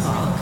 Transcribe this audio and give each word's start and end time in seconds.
Talk 0.00 0.40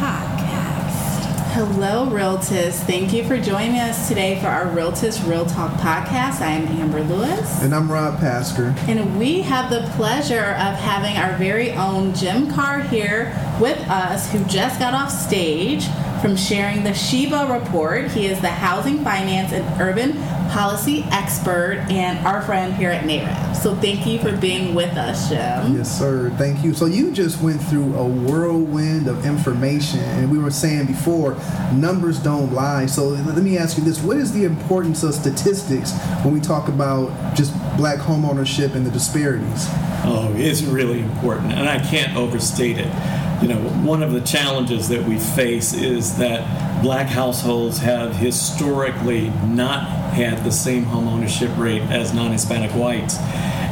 Podcast. 0.00 1.26
Hello, 1.52 2.06
Realtors. 2.06 2.72
Thank 2.84 3.12
you 3.12 3.22
for 3.24 3.38
joining 3.38 3.78
us 3.78 4.08
today 4.08 4.40
for 4.40 4.46
our 4.46 4.64
Realtors 4.64 5.28
Real 5.28 5.44
Talk 5.44 5.72
Podcast. 5.72 6.40
I 6.40 6.52
am 6.52 6.66
Amber 6.80 7.02
Lewis. 7.02 7.62
And 7.62 7.74
I'm 7.74 7.92
Rob 7.92 8.18
Pasker. 8.18 8.74
And 8.88 9.18
we 9.18 9.42
have 9.42 9.68
the 9.68 9.86
pleasure 9.94 10.52
of 10.52 10.74
having 10.76 11.18
our 11.18 11.36
very 11.36 11.72
own 11.72 12.14
Jim 12.14 12.50
Carr 12.50 12.80
here 12.80 13.26
with 13.60 13.78
us, 13.90 14.32
who 14.32 14.42
just 14.44 14.78
got 14.78 14.94
off 14.94 15.10
stage 15.10 15.84
from 16.22 16.34
sharing 16.34 16.82
the 16.82 16.90
SHIBA 16.90 17.62
report. 17.62 18.10
He 18.10 18.24
is 18.26 18.40
the 18.40 18.48
housing, 18.48 19.04
finance, 19.04 19.52
and 19.52 19.80
urban 19.82 20.14
policy 20.48 21.04
expert 21.10 21.84
and 21.90 22.26
our 22.26 22.40
friend 22.40 22.72
here 22.74 22.90
at 22.90 23.04
NAREB. 23.04 23.43
So 23.64 23.74
thank 23.76 24.06
you 24.06 24.18
for 24.18 24.36
being 24.36 24.74
with 24.74 24.94
us, 24.98 25.30
Jim. 25.30 25.78
Yes, 25.78 25.98
sir. 25.98 26.28
Thank 26.36 26.62
you. 26.62 26.74
So 26.74 26.84
you 26.84 27.10
just 27.12 27.40
went 27.40 27.62
through 27.62 27.94
a 27.94 28.06
whirlwind 28.06 29.08
of 29.08 29.24
information, 29.24 30.00
and 30.00 30.30
we 30.30 30.36
were 30.36 30.50
saying 30.50 30.84
before, 30.84 31.38
numbers 31.72 32.18
don't 32.18 32.52
lie. 32.52 32.84
So 32.84 33.04
let 33.06 33.42
me 33.42 33.56
ask 33.56 33.78
you 33.78 33.82
this: 33.82 34.02
What 34.02 34.18
is 34.18 34.34
the 34.34 34.44
importance 34.44 35.02
of 35.02 35.14
statistics 35.14 35.98
when 36.22 36.34
we 36.34 36.40
talk 36.40 36.68
about 36.68 37.34
just 37.34 37.54
black 37.78 38.00
homeownership 38.00 38.74
and 38.74 38.84
the 38.84 38.90
disparities? 38.90 39.66
Oh, 40.04 40.30
it's 40.36 40.60
really 40.60 41.00
important, 41.00 41.54
and 41.54 41.66
I 41.66 41.78
can't 41.78 42.14
overstate 42.18 42.76
it. 42.76 42.92
You 43.40 43.48
know, 43.48 43.60
one 43.82 44.02
of 44.02 44.12
the 44.12 44.20
challenges 44.20 44.90
that 44.90 45.08
we 45.08 45.18
face 45.18 45.72
is 45.72 46.18
that 46.18 46.82
black 46.82 47.06
households 47.06 47.78
have 47.78 48.14
historically 48.14 49.30
not 49.46 49.88
had 50.12 50.44
the 50.44 50.52
same 50.52 50.84
home 50.84 51.08
ownership 51.08 51.50
rate 51.56 51.80
as 51.80 52.12
non-Hispanic 52.12 52.70
whites. 52.72 53.16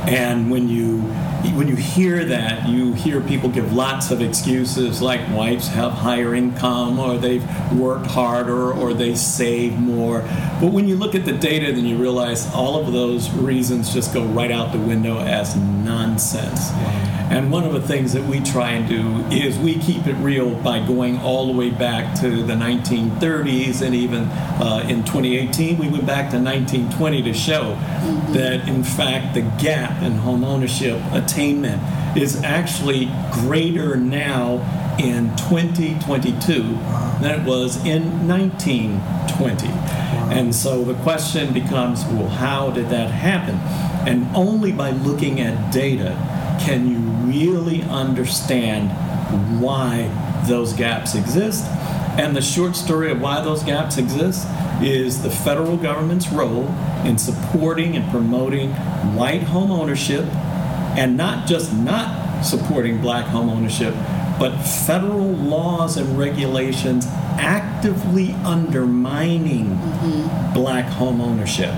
And 0.07 0.51
when 0.51 0.69
you 0.69 1.01
when 1.55 1.69
you 1.69 1.77
hear 1.77 2.25
that, 2.25 2.69
you 2.69 2.93
hear 2.93 3.21
people 3.21 3.49
give 3.49 3.73
lots 3.73 4.11
of 4.11 4.21
excuses 4.21 5.03
like 5.03 5.21
whites 5.29 5.69
have 5.69 5.93
higher 5.93 6.35
income 6.35 6.99
or 6.99 7.19
they've 7.19 7.45
worked 7.73 8.07
harder 8.07 8.73
or 8.73 8.95
they 8.95 9.15
save 9.15 9.79
more. 9.79 10.21
But 10.61 10.73
when 10.73 10.89
you 10.89 10.97
look 10.97 11.15
at 11.15 11.25
the 11.25 11.33
data, 11.33 11.73
then 11.73 11.85
you 11.85 11.97
realize 11.97 12.53
all 12.55 12.81
of 12.81 12.93
those 12.93 13.31
reasons 13.31 13.93
just 13.93 14.15
go 14.15 14.25
right 14.27 14.51
out 14.51 14.73
the 14.73 14.79
window 14.79 15.19
as 15.19 15.57
nonsense. 15.57 16.71
And 17.33 17.51
one 17.51 17.65
of 17.65 17.73
the 17.73 17.81
things 17.81 18.13
that 18.13 18.25
we 18.25 18.41
try 18.41 18.73
and 18.73 18.87
do 18.87 19.35
is 19.35 19.59
we 19.59 19.79
keep 19.79 20.07
it 20.07 20.15
real 20.17 20.55
by 20.57 20.87
going 20.87 21.19
all 21.21 21.47
the 21.47 21.59
way 21.59 21.71
back 21.71 22.15
to 22.21 22.43
the 22.43 22.53
1930s 22.53 23.81
and 23.81 23.95
even 23.95 24.25
uh, 24.25 24.87
in 24.87 25.03
2018 25.05 25.79
we 25.79 25.89
went 25.89 26.05
back 26.05 26.31
to 26.31 26.39
1920 26.39 27.23
to 27.23 27.33
show 27.33 27.73
mm-hmm. 27.73 28.33
that 28.35 28.69
in 28.69 28.85
fact 28.85 29.33
the 29.33 29.41
gap 29.63 29.92
in 30.03 30.13
home 30.13 30.45
ownership 30.45 31.01
attainment 31.13 31.83
is 32.17 32.43
actually 32.43 33.11
greater 33.33 33.97
now 33.97 34.61
in 34.99 35.35
2022 35.37 36.63
than 37.21 37.41
it 37.41 37.47
was 37.47 37.77
in 37.85 38.29
1920. 38.29 39.67
And 40.33 40.55
so 40.55 40.85
the 40.85 40.95
question 41.03 41.53
becomes 41.53 42.05
well, 42.05 42.29
how 42.29 42.71
did 42.71 42.89
that 42.91 43.11
happen? 43.11 43.57
And 44.09 44.35
only 44.37 44.73
by 44.73 44.91
looking 44.91 45.41
at 45.41 45.73
data 45.73 46.17
can 46.61 46.89
you 46.89 46.99
really 47.31 47.83
understand 47.83 48.91
why 49.61 50.09
those 50.47 50.73
gaps 50.73 51.15
exist. 51.15 51.65
And 52.19 52.37
the 52.37 52.43
short 52.43 52.77
story 52.77 53.11
of 53.11 53.21
why 53.21 53.41
those 53.41 53.63
gaps 53.63 53.97
exist 53.97 54.47
is 54.83 55.23
the 55.23 55.31
federal 55.31 55.77
government's 55.77 56.29
role 56.29 56.69
in 57.05 57.17
supporting 57.17 57.97
and 57.97 58.11
promoting 58.11 58.71
white 59.15 59.43
home 59.43 59.71
ownership 59.71 60.25
and 60.97 61.17
not 61.17 61.47
just 61.47 61.73
not 61.73 62.43
supporting 62.43 63.01
black 63.01 63.27
home 63.27 63.49
ownership, 63.49 63.95
but 64.39 64.57
federal 64.59 65.33
laws 65.33 65.97
and 65.97 66.19
regulations 66.19 67.07
actively 67.39 68.33
undermining 68.45 69.67
mm-hmm. 69.67 70.53
black 70.55 70.85
home 70.85 71.21
ownership. 71.21 71.73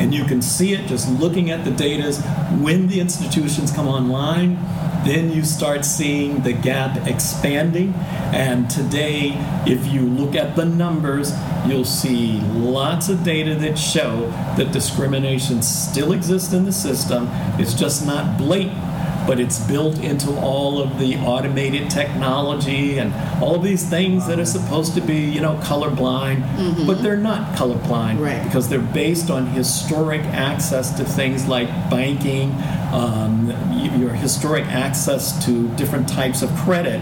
And 0.00 0.14
you 0.14 0.24
can 0.24 0.42
see 0.42 0.72
it 0.74 0.86
just 0.86 1.08
looking 1.20 1.50
at 1.50 1.64
the 1.64 1.70
data 1.70 2.12
when 2.60 2.88
the 2.88 3.00
institutions 3.00 3.70
come 3.70 3.88
online. 3.88 4.56
Then 5.04 5.30
you 5.30 5.44
start 5.44 5.84
seeing 5.84 6.42
the 6.42 6.54
gap 6.54 7.06
expanding. 7.06 7.92
And 8.32 8.70
today, 8.70 9.34
if 9.66 9.86
you 9.86 10.00
look 10.00 10.34
at 10.34 10.56
the 10.56 10.64
numbers, 10.64 11.32
you'll 11.66 11.84
see 11.84 12.40
lots 12.40 13.10
of 13.10 13.22
data 13.22 13.54
that 13.56 13.78
show 13.78 14.30
that 14.56 14.72
discrimination 14.72 15.60
still 15.60 16.12
exists 16.12 16.54
in 16.54 16.64
the 16.64 16.72
system. 16.72 17.28
It's 17.58 17.74
just 17.74 18.06
not 18.06 18.38
blatant 18.38 18.93
but 19.26 19.40
it's 19.40 19.58
built 19.66 19.98
into 19.98 20.30
all 20.38 20.80
of 20.80 20.98
the 20.98 21.16
automated 21.16 21.90
technology 21.90 22.98
and 22.98 23.12
all 23.42 23.58
these 23.58 23.88
things 23.88 24.26
that 24.26 24.38
are 24.38 24.46
supposed 24.46 24.94
to 24.94 25.00
be, 25.00 25.16
you 25.16 25.40
know, 25.40 25.54
colorblind, 25.62 26.42
mm-hmm. 26.42 26.86
but 26.86 27.02
they're 27.02 27.16
not 27.16 27.56
colorblind 27.56 28.20
right. 28.20 28.44
because 28.44 28.68
they're 28.68 28.78
based 28.80 29.30
on 29.30 29.46
historic 29.46 30.20
access 30.22 30.96
to 30.96 31.04
things 31.04 31.46
like 31.46 31.68
banking, 31.90 32.52
um, 32.92 33.50
your 33.98 34.10
historic 34.10 34.64
access 34.66 35.44
to 35.44 35.68
different 35.76 36.08
types 36.08 36.42
of 36.42 36.50
credit. 36.56 37.00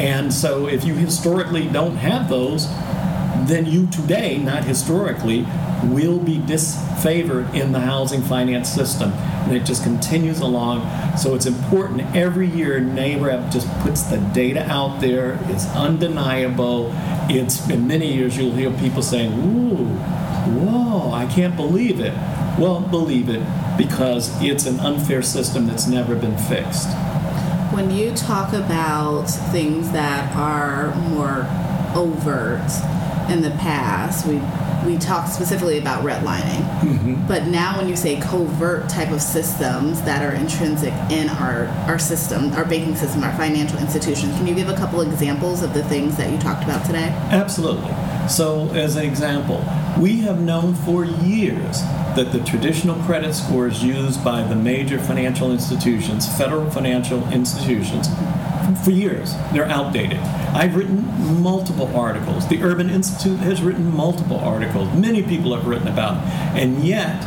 And 0.00 0.32
so 0.32 0.66
if 0.66 0.84
you 0.84 0.94
historically 0.94 1.68
don't 1.68 1.96
have 1.96 2.28
those, 2.28 2.68
then 3.46 3.66
you 3.66 3.86
today, 3.88 4.38
not 4.38 4.64
historically, 4.64 5.46
will 5.84 6.18
be 6.18 6.38
disfavored 6.38 7.54
in 7.54 7.72
the 7.72 7.80
housing 7.80 8.22
finance 8.22 8.68
system. 8.68 9.12
And 9.12 9.52
it 9.56 9.64
just 9.64 9.82
continues 9.82 10.40
along. 10.40 11.16
So 11.16 11.34
it's 11.34 11.46
important 11.46 12.14
every 12.14 12.48
year 12.48 12.80
NAREB 12.80 13.52
just 13.52 13.68
puts 13.80 14.02
the 14.02 14.18
data 14.32 14.64
out 14.70 15.00
there. 15.00 15.38
It's 15.46 15.66
undeniable. 15.74 16.90
It's 17.28 17.66
been 17.66 17.86
many 17.86 18.12
years 18.12 18.36
you'll 18.36 18.52
hear 18.52 18.70
people 18.70 19.02
saying, 19.02 19.32
ooh, 19.32 19.86
whoa, 20.60 21.12
I 21.12 21.26
can't 21.26 21.56
believe 21.56 22.00
it. 22.00 22.14
Well, 22.58 22.80
believe 22.80 23.28
it 23.28 23.42
because 23.76 24.30
it's 24.42 24.66
an 24.66 24.78
unfair 24.80 25.22
system 25.22 25.66
that's 25.66 25.86
never 25.86 26.14
been 26.14 26.36
fixed. 26.36 26.88
When 27.72 27.90
you 27.90 28.14
talk 28.14 28.52
about 28.52 29.24
things 29.24 29.92
that 29.92 30.36
are 30.36 30.94
more 31.08 31.46
overt 31.96 32.70
in 33.30 33.40
the 33.40 33.50
past, 33.58 34.26
we 34.26 34.36
we 34.84 34.98
talked 34.98 35.32
specifically 35.32 35.78
about 35.78 36.04
redlining. 36.04 36.62
Mm-hmm. 36.80 37.26
But 37.26 37.46
now, 37.46 37.78
when 37.78 37.88
you 37.88 37.96
say 37.96 38.20
covert 38.20 38.88
type 38.88 39.10
of 39.10 39.20
systems 39.20 40.02
that 40.02 40.22
are 40.22 40.34
intrinsic 40.34 40.92
in 41.10 41.28
our, 41.28 41.66
our 41.88 41.98
system, 41.98 42.52
our 42.52 42.64
banking 42.64 42.96
system, 42.96 43.22
our 43.24 43.34
financial 43.36 43.78
institutions, 43.78 44.36
can 44.36 44.46
you 44.46 44.54
give 44.54 44.68
a 44.68 44.76
couple 44.76 45.00
examples 45.00 45.62
of 45.62 45.74
the 45.74 45.84
things 45.84 46.16
that 46.16 46.30
you 46.30 46.38
talked 46.38 46.64
about 46.64 46.84
today? 46.84 47.08
Absolutely. 47.30 47.92
So, 48.28 48.68
as 48.70 48.96
an 48.96 49.04
example, 49.04 49.64
we 49.98 50.20
have 50.20 50.40
known 50.40 50.74
for 50.74 51.04
years 51.04 51.82
that 52.16 52.30
the 52.32 52.40
traditional 52.40 52.96
credit 53.04 53.34
scores 53.34 53.82
used 53.82 54.22
by 54.24 54.42
the 54.42 54.54
major 54.54 54.98
financial 54.98 55.52
institutions, 55.52 56.28
federal 56.36 56.70
financial 56.70 57.26
institutions, 57.30 58.08
for 58.76 58.90
years, 58.90 59.34
they're 59.52 59.68
outdated. 59.68 60.18
I've 60.18 60.76
written 60.76 61.42
multiple 61.42 61.94
articles. 61.96 62.46
The 62.48 62.62
Urban 62.62 62.90
Institute 62.90 63.38
has 63.40 63.62
written 63.62 63.94
multiple 63.94 64.38
articles. 64.38 64.92
Many 64.96 65.22
people 65.22 65.54
have 65.54 65.66
written 65.66 65.88
about 65.88 66.16
it. 66.16 66.62
And 66.62 66.84
yet, 66.84 67.20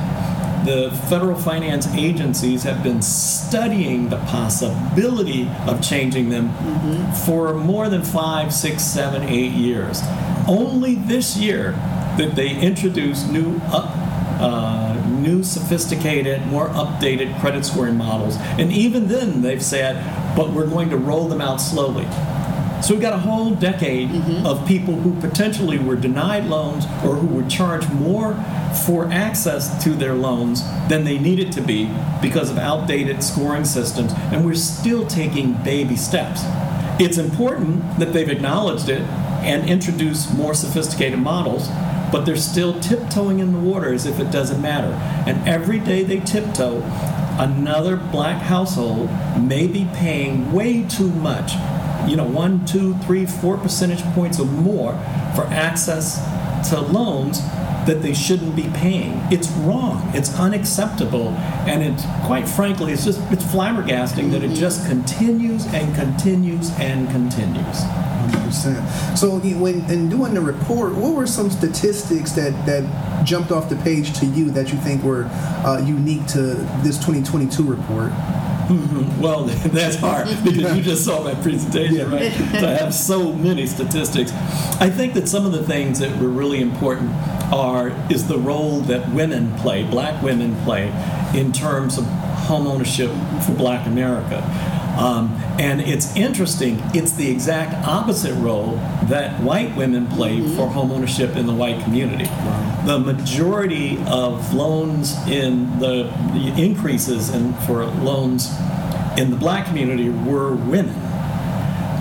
the 0.65 0.89
federal 1.09 1.35
finance 1.35 1.87
agencies 1.93 2.63
have 2.63 2.81
been 2.83 3.01
studying 3.01 4.09
the 4.09 4.17
possibility 4.17 5.47
of 5.67 5.81
changing 5.81 6.29
them 6.29 6.49
mm-hmm. 6.49 7.13
for 7.25 7.53
more 7.53 7.87
than 7.87 8.03
five, 8.03 8.53
six, 8.53 8.83
seven, 8.83 9.23
eight 9.23 9.51
years. 9.51 10.01
Only 10.47 10.95
this 10.95 11.37
year 11.37 11.71
that 12.17 12.33
they 12.35 12.49
introduced 12.49 13.31
new 13.31 13.57
up, 13.65 13.91
uh, 14.41 15.03
new, 15.07 15.43
sophisticated, 15.43 16.45
more 16.47 16.69
updated 16.69 17.39
credit 17.39 17.65
scoring 17.65 17.95
models. 17.95 18.35
And 18.57 18.71
even 18.71 19.07
then, 19.07 19.41
they've 19.41 19.63
said, 19.63 19.95
but 20.35 20.51
we're 20.51 20.67
going 20.67 20.89
to 20.89 20.97
roll 20.97 21.27
them 21.27 21.41
out 21.41 21.57
slowly. 21.57 22.05
So 22.81 22.93
we've 22.93 23.01
got 23.01 23.13
a 23.13 23.17
whole 23.17 23.55
decade 23.55 24.09
mm-hmm. 24.09 24.45
of 24.45 24.67
people 24.67 24.95
who 24.95 25.19
potentially 25.19 25.79
were 25.79 25.95
denied 25.95 26.45
loans 26.45 26.85
or 27.03 27.15
who 27.15 27.27
were 27.27 27.47
charged 27.49 27.91
more 27.91 28.33
for 28.85 29.05
access 29.11 29.83
to 29.83 29.91
their 29.91 30.13
loans 30.13 30.61
than 30.87 31.03
they 31.03 31.17
needed 31.17 31.51
to 31.53 31.61
be 31.61 31.89
because 32.21 32.51
of 32.51 32.57
outdated 32.57 33.23
scoring 33.23 33.65
systems, 33.65 34.11
and 34.31 34.45
we're 34.45 34.53
still 34.53 35.07
taking 35.07 35.53
baby 35.63 35.95
steps. 35.95 36.41
It's 36.99 37.17
important 37.17 37.97
that 37.97 38.13
they've 38.13 38.29
acknowledged 38.29 38.89
it 38.89 39.01
and 39.41 39.67
introduced 39.69 40.35
more 40.35 40.53
sophisticated 40.53 41.19
models, 41.19 41.67
but 42.11 42.25
they're 42.25 42.35
still 42.35 42.79
tiptoeing 42.81 43.39
in 43.39 43.51
the 43.51 43.59
water 43.59 43.93
as 43.93 44.05
if 44.05 44.19
it 44.19 44.31
doesn't 44.31 44.61
matter. 44.61 44.91
And 45.29 45.47
every 45.47 45.79
day 45.79 46.03
they 46.03 46.19
tiptoe, 46.19 46.81
another 47.37 47.97
black 47.97 48.41
household 48.41 49.09
may 49.37 49.67
be 49.67 49.87
paying 49.93 50.51
way 50.51 50.83
too 50.87 51.09
much 51.09 51.53
you 52.07 52.15
know, 52.15 52.25
one, 52.25 52.65
two, 52.65 52.93
three, 52.99 53.25
four 53.25 53.57
percentage 53.57 54.03
points 54.13 54.39
or 54.39 54.45
more 54.45 54.93
for 55.35 55.45
access 55.49 56.19
to 56.69 56.79
loans 56.79 57.41
that 57.85 58.01
they 58.01 58.13
shouldn't 58.13 58.55
be 58.55 58.69
paying. 58.73 59.21
It's 59.31 59.49
wrong. 59.49 60.09
It's 60.13 60.33
unacceptable, 60.39 61.29
and 61.67 61.83
it, 61.83 62.25
quite 62.25 62.47
frankly, 62.47 62.93
it's 62.93 63.05
just 63.05 63.19
it's 63.31 63.43
flabbergasting 63.43 64.31
that 64.31 64.43
it 64.43 64.53
just 64.53 64.81
mm-hmm. 64.81 64.89
continues 64.89 65.65
and 65.67 65.95
continues 65.95 66.71
and 66.79 67.09
continues. 67.09 67.81
100%. 68.27 69.17
So 69.17 69.39
when 69.39 69.89
in 69.89 70.09
doing 70.09 70.33
the 70.33 70.41
report, 70.41 70.95
what 70.95 71.13
were 71.13 71.27
some 71.27 71.49
statistics 71.49 72.31
that 72.33 72.53
that 72.65 73.25
jumped 73.25 73.51
off 73.51 73.69
the 73.69 73.75
page 73.77 74.17
to 74.19 74.25
you 74.25 74.51
that 74.51 74.71
you 74.71 74.77
think 74.79 75.03
were 75.03 75.25
uh, 75.65 75.83
unique 75.85 76.25
to 76.27 76.39
this 76.83 76.97
2022 76.97 77.63
report? 77.63 78.11
Mm-hmm. 78.11 79.05
Well, 79.21 79.43
that's 79.45 79.95
hard 79.95 80.27
because 80.43 80.77
you 80.77 80.83
just 80.83 81.05
saw 81.05 81.23
my 81.23 81.33
presentation, 81.35 82.11
right? 82.11 82.31
So 82.31 82.67
I 82.67 82.71
have 82.71 82.93
so 82.93 83.33
many 83.33 83.65
statistics. 83.65 84.31
I 84.79 84.89
think 84.89 85.13
that 85.13 85.27
some 85.27 85.45
of 85.45 85.51
the 85.51 85.63
things 85.63 85.99
that 85.99 86.19
were 86.21 86.29
really 86.29 86.61
important 86.61 87.11
are 87.51 87.89
is 88.11 88.27
the 88.27 88.37
role 88.37 88.81
that 88.81 89.09
women 89.11 89.55
play, 89.57 89.83
black 89.83 90.21
women 90.21 90.55
play, 90.63 90.87
in 91.33 91.51
terms 91.51 91.97
of 91.97 92.05
home 92.45 92.67
ownership 92.67 93.09
for 93.43 93.53
Black 93.53 93.87
America. 93.87 94.43
Um, 94.97 95.31
and 95.59 95.81
it's 95.81 96.15
interesting, 96.15 96.79
it's 96.93 97.11
the 97.11 97.29
exact 97.29 97.85
opposite 97.85 98.33
role 98.35 98.77
that 99.09 99.41
white 99.41 99.75
women 99.75 100.07
play 100.07 100.39
for 100.55 100.67
home 100.67 100.91
ownership 100.91 101.35
in 101.35 101.45
the 101.45 101.53
white 101.53 101.83
community. 101.83 102.25
The 102.85 102.99
majority 102.99 104.01
of 104.07 104.53
loans 104.53 105.15
in 105.27 105.79
the, 105.79 106.03
the 106.33 106.53
increases 106.57 107.29
in, 107.29 107.53
for 107.65 107.85
loans 107.85 108.49
in 109.17 109.31
the 109.31 109.37
black 109.37 109.65
community 109.67 110.09
were 110.09 110.55
women. 110.55 110.95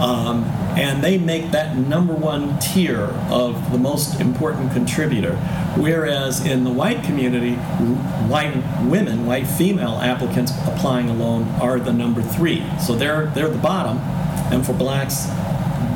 Um, 0.00 0.44
and 0.76 1.02
they 1.02 1.18
make 1.18 1.52
that 1.52 1.76
number 1.76 2.14
one 2.14 2.58
tier 2.58 3.04
of 3.30 3.70
the 3.70 3.78
most 3.78 4.20
important 4.20 4.72
contributor. 4.72 5.36
Whereas 5.76 6.44
in 6.44 6.64
the 6.64 6.72
white 6.72 7.04
community, 7.04 7.54
white 7.54 8.56
women, 8.82 9.26
white 9.26 9.46
female 9.46 9.98
applicants 10.02 10.52
applying 10.66 11.08
alone 11.08 11.44
are 11.60 11.78
the 11.78 11.92
number 11.92 12.22
three. 12.22 12.64
So 12.84 12.94
they're 12.94 13.26
they're 13.26 13.48
the 13.48 13.58
bottom, 13.58 13.98
and 14.52 14.64
for 14.66 14.72
blacks, 14.72 15.26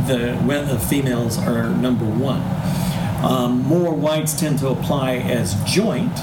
the, 0.07 0.87
females 0.89 1.39
are 1.39 1.69
number 1.69 2.05
one. 2.05 2.43
Um, 3.25 3.63
more 3.63 3.93
whites 3.93 4.39
tend 4.39 4.61
to 4.61 4.69
apply 4.69 5.17
as 5.17 5.55
joint, 5.65 6.17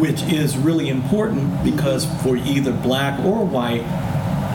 which 0.00 0.22
is 0.22 0.56
really 0.56 0.88
important 0.88 1.62
because 1.62 2.04
for 2.22 2.36
either 2.36 2.72
black 2.72 3.18
or 3.24 3.44
white, 3.44 3.82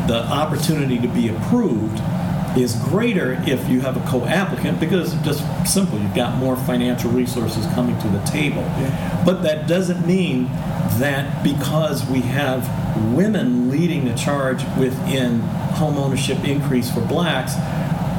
the 0.08 0.22
opportunity 0.26 1.00
to 1.00 1.08
be 1.08 1.30
approved 1.30 2.02
is 2.57 2.75
greater 2.75 3.34
if 3.46 3.68
you 3.69 3.81
have 3.81 3.98
a 3.98 4.10
co-applicant 4.10 4.80
because 4.80 5.13
just 5.24 5.44
simple 5.72 6.00
you've 6.00 6.16
got 6.16 6.38
more 6.38 6.56
financial 6.56 7.12
resources 7.12 7.66
coming 7.74 7.98
to 8.00 8.07
the 8.10 8.19
table. 8.24 8.63
But 9.25 9.42
that 9.44 9.68
doesn't 9.68 10.06
mean 10.07 10.46
that 11.00 11.44
because 11.44 12.06
we 12.10 12.22
have 12.22 12.68
women 13.13 13.69
leading 13.69 14.06
the 14.06 14.16
charge 14.16 14.63
within 14.78 15.40
home 15.40 15.98
ownership 15.98 16.44
increase 16.46 16.92
for 16.94 17.02
blacks 17.02 17.56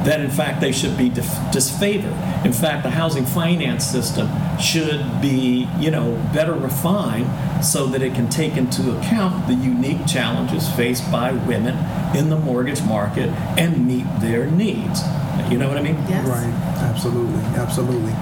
that 0.07 0.21
in 0.21 0.31
fact 0.31 0.61
they 0.61 0.71
should 0.71 0.97
be 0.97 1.09
dif- 1.09 1.25
disfavored. 1.51 2.45
In 2.45 2.53
fact, 2.53 2.83
the 2.83 2.89
housing 2.89 3.25
finance 3.25 3.85
system 3.85 4.29
should 4.57 5.03
be, 5.21 5.67
you 5.79 5.91
know, 5.91 6.15
better 6.33 6.53
refined 6.53 7.27
so 7.63 7.87
that 7.87 8.01
it 8.01 8.15
can 8.15 8.29
take 8.29 8.55
into 8.55 8.97
account 8.97 9.47
the 9.47 9.53
unique 9.53 10.07
challenges 10.07 10.69
faced 10.75 11.11
by 11.11 11.33
women 11.33 11.75
in 12.15 12.29
the 12.29 12.37
mortgage 12.37 12.81
market 12.83 13.29
and 13.59 13.85
meet 13.85 14.05
their 14.21 14.49
needs. 14.49 15.01
You 15.51 15.57
know 15.57 15.67
what 15.67 15.77
I 15.77 15.81
mean? 15.81 15.95
Yes. 16.07 16.25
Right. 16.25 16.53
Absolutely. 16.89 17.43
Absolutely. 17.59 18.13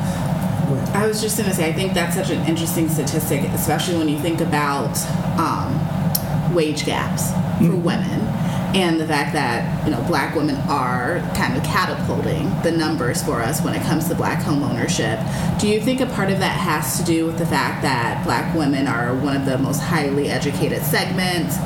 I 1.00 1.06
was 1.06 1.22
just 1.22 1.38
going 1.38 1.48
to 1.48 1.56
say, 1.56 1.70
I 1.70 1.74
think 1.74 1.94
that's 1.94 2.16
such 2.16 2.32
an 2.32 2.44
interesting 2.48 2.90
statistic, 2.90 3.42
especially 3.50 4.00
when 4.00 4.10
you 4.10 4.18
think 4.18 4.42
about 4.42 4.98
um, 5.38 6.56
wage 6.56 6.84
gaps 6.84 7.30
for 7.60 7.76
women 7.76 8.35
and 8.76 9.00
the 9.00 9.08
fact 9.08 9.32
that 9.32 9.86
you 9.86 9.92
know 9.92 10.04
black 10.04 10.36
women 10.36 10.58
are 10.68 11.20
kind 11.34 11.56
of 11.56 11.64
catapulting 11.64 12.50
the 12.62 12.72
numbers 12.72 13.24
for 13.24 13.42
us 13.42 13.62
when 13.62 13.74
it 13.74 13.82
comes 13.84 14.10
to 14.10 14.16
black 14.16 14.44
home 14.44 14.64
ownership. 14.64 15.18
Do 15.60 15.70
you 15.70 15.80
think 15.80 16.02
a 16.02 16.06
part 16.08 16.30
of 16.30 16.40
that 16.40 16.60
has 16.60 17.00
to 17.00 17.06
do 17.06 17.26
with 17.26 17.38
the 17.38 17.46
fact 17.46 17.82
that 17.84 18.24
black 18.26 18.54
women 18.54 18.86
are 18.86 19.16
one 19.16 19.36
of 19.36 19.46
the 19.46 19.58
most 19.58 19.80
highly 19.80 20.30
educated 20.30 20.84
segments? 20.84 21.58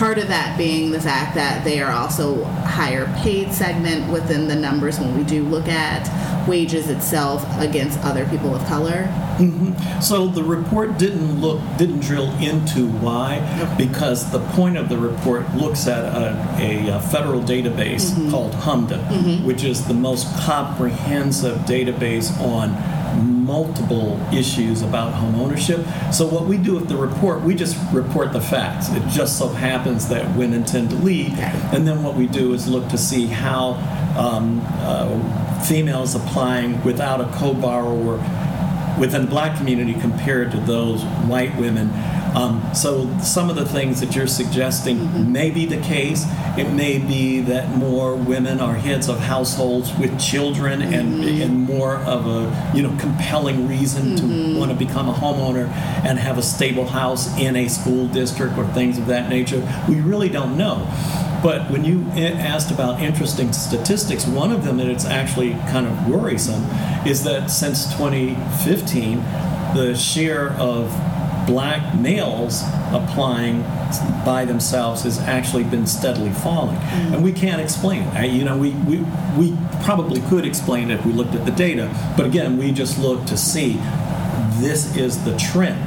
part 0.00 0.16
of 0.16 0.28
that 0.28 0.56
being 0.56 0.90
the 0.90 1.00
fact 1.00 1.34
that 1.34 1.62
they 1.62 1.82
are 1.82 1.92
also 1.92 2.42
higher 2.44 3.04
paid 3.18 3.52
segment 3.52 4.10
within 4.10 4.48
the 4.48 4.56
numbers 4.56 4.98
when 4.98 5.14
we 5.14 5.22
do 5.24 5.44
look 5.44 5.68
at 5.68 6.08
wages 6.46 6.88
itself 6.88 7.44
against 7.58 7.98
other 8.00 8.26
people 8.28 8.54
of 8.54 8.64
color. 8.66 9.04
Mm-hmm. 9.38 10.00
So 10.00 10.26
the 10.26 10.42
report 10.42 10.98
didn't 10.98 11.40
look, 11.40 11.60
didn't 11.78 12.00
drill 12.00 12.30
into 12.38 12.88
why, 12.88 13.40
because 13.78 14.30
the 14.30 14.40
point 14.50 14.76
of 14.76 14.88
the 14.88 14.98
report 14.98 15.54
looks 15.54 15.86
at 15.86 16.04
a, 16.04 16.96
a, 16.96 17.00
federal 17.00 17.40
database 17.40 18.10
mm-hmm. 18.10 18.30
called 18.30 18.52
HMDA, 18.52 19.08
mm-hmm. 19.08 19.46
which 19.46 19.64
is 19.64 19.86
the 19.86 19.94
most 19.94 20.26
comprehensive 20.40 21.58
database 21.60 22.38
on 22.40 22.70
multiple 23.16 24.20
issues 24.32 24.82
about 24.82 25.12
home 25.12 25.34
ownership. 25.34 25.84
So 26.12 26.26
what 26.26 26.46
we 26.46 26.56
do 26.56 26.74
with 26.74 26.88
the 26.88 26.96
report, 26.96 27.42
we 27.42 27.54
just 27.54 27.76
report 27.92 28.32
the 28.32 28.40
facts. 28.40 28.90
It 28.90 29.06
just 29.08 29.38
so 29.38 29.48
happens 29.48 30.08
that 30.08 30.36
women 30.36 30.64
tend 30.64 30.90
to 30.90 30.96
lead, 30.96 31.32
and 31.72 31.86
then 31.86 32.02
what 32.02 32.14
we 32.14 32.26
do 32.26 32.52
is 32.52 32.68
look 32.68 32.88
to 32.88 32.98
see 32.98 33.26
how 33.26 33.72
um, 34.16 34.60
uh, 34.64 35.60
females 35.62 36.14
applying 36.14 36.82
without 36.84 37.20
a 37.20 37.30
co-borrower 37.36 38.18
within 38.98 39.22
the 39.22 39.28
black 39.28 39.56
community 39.56 39.94
compared 39.94 40.50
to 40.50 40.58
those 40.58 41.02
white 41.26 41.56
women. 41.56 41.88
Um, 42.34 42.62
so 42.74 43.18
some 43.18 43.50
of 43.50 43.56
the 43.56 43.64
things 43.64 44.00
that 44.00 44.14
you're 44.14 44.26
suggesting 44.26 44.98
mm-hmm. 44.98 45.32
may 45.32 45.50
be 45.50 45.66
the 45.66 45.80
case. 45.80 46.24
It 46.56 46.70
may 46.72 46.98
be 46.98 47.40
that 47.42 47.76
more 47.76 48.14
women 48.14 48.60
are 48.60 48.74
heads 48.74 49.08
of 49.08 49.18
households 49.18 49.92
with 49.98 50.18
children 50.20 50.80
and, 50.80 51.14
mm-hmm. 51.14 51.42
and 51.42 51.60
more 51.62 51.96
of 51.96 52.26
a 52.26 52.72
you 52.74 52.82
know 52.82 52.96
compelling 52.98 53.66
reason 53.68 54.16
to 54.16 54.22
mm-hmm. 54.22 54.58
want 54.58 54.70
to 54.70 54.76
become 54.76 55.08
a 55.08 55.12
homeowner 55.12 55.68
and 56.04 56.18
have 56.18 56.38
a 56.38 56.42
stable 56.42 56.86
house 56.86 57.36
in 57.38 57.56
a 57.56 57.68
school 57.68 58.06
district 58.08 58.56
or 58.56 58.66
things 58.68 58.98
of 58.98 59.06
that 59.06 59.28
nature. 59.28 59.66
We 59.88 60.00
really 60.00 60.28
don't 60.28 60.56
know. 60.56 60.86
But 61.42 61.70
when 61.70 61.84
you 61.84 62.02
asked 62.12 62.70
about 62.70 63.00
interesting 63.00 63.52
statistics, 63.52 64.26
one 64.26 64.52
of 64.52 64.64
them 64.64 64.76
that 64.76 64.88
it's 64.88 65.06
actually 65.06 65.52
kind 65.70 65.86
of 65.86 66.06
worrisome 66.06 66.64
is 67.06 67.24
that 67.24 67.50
since 67.50 67.86
2015, 67.94 69.20
the 69.74 69.94
share 69.96 70.50
of 70.54 70.90
black 71.46 71.94
males 71.98 72.62
applying 72.92 73.62
by 74.24 74.44
themselves 74.44 75.02
has 75.02 75.18
actually 75.20 75.64
been 75.64 75.86
steadily 75.86 76.30
falling. 76.30 76.76
And 77.12 77.22
we 77.22 77.32
can't 77.32 77.60
explain 77.60 78.02
it. 78.02 78.14
I- 78.14 78.24
You 78.24 78.44
know, 78.44 78.56
we, 78.56 78.70
we, 78.70 78.98
we 79.36 79.56
probably 79.84 80.20
could 80.22 80.44
explain 80.44 80.90
it 80.90 81.00
if 81.00 81.06
we 81.06 81.12
looked 81.12 81.34
at 81.34 81.44
the 81.44 81.52
data, 81.52 81.90
but 82.16 82.26
again, 82.26 82.56
we 82.58 82.72
just 82.72 82.98
look 82.98 83.24
to 83.26 83.36
see 83.36 83.78
this 84.60 84.96
is 84.96 85.22
the 85.24 85.36
trend. 85.36 85.86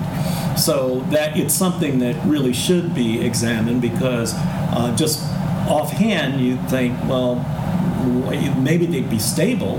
So 0.59 0.99
that 1.11 1.37
it's 1.37 1.53
something 1.53 1.99
that 1.99 2.15
really 2.25 2.53
should 2.53 2.93
be 2.93 3.21
examined 3.25 3.81
because 3.81 4.33
uh, 4.35 4.93
just 4.95 5.19
offhand 5.67 6.41
you 6.41 6.57
think, 6.67 6.97
well, 7.07 7.35
maybe 8.61 8.85
they'd 8.85 9.09
be 9.09 9.19
stable, 9.19 9.77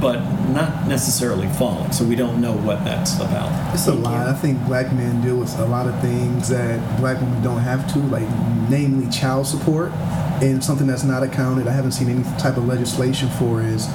but 0.00 0.20
not 0.50 0.86
necessarily 0.86 1.48
falling. 1.48 1.92
So 1.92 2.04
we 2.04 2.16
don't 2.16 2.40
know 2.40 2.52
what 2.52 2.84
that's 2.84 3.16
about. 3.16 3.74
It's 3.74 3.86
a 3.86 3.94
lot. 3.94 4.26
I 4.26 4.32
think 4.34 4.64
black 4.66 4.92
men 4.92 5.20
deal 5.22 5.36
with 5.36 5.56
a 5.58 5.64
lot 5.66 5.86
of 5.86 5.98
things 6.00 6.48
that 6.48 6.98
black 7.00 7.20
women 7.20 7.42
don't 7.42 7.60
have 7.60 7.90
to, 7.94 7.98
like 8.00 8.28
namely 8.68 9.08
child 9.10 9.46
support, 9.46 9.92
and 10.42 10.62
something 10.62 10.86
that's 10.86 11.04
not 11.04 11.22
accounted. 11.22 11.66
I 11.68 11.72
haven't 11.72 11.92
seen 11.92 12.08
any 12.08 12.22
type 12.38 12.56
of 12.56 12.66
legislation 12.66 13.28
for 13.30 13.62
is 13.62 13.86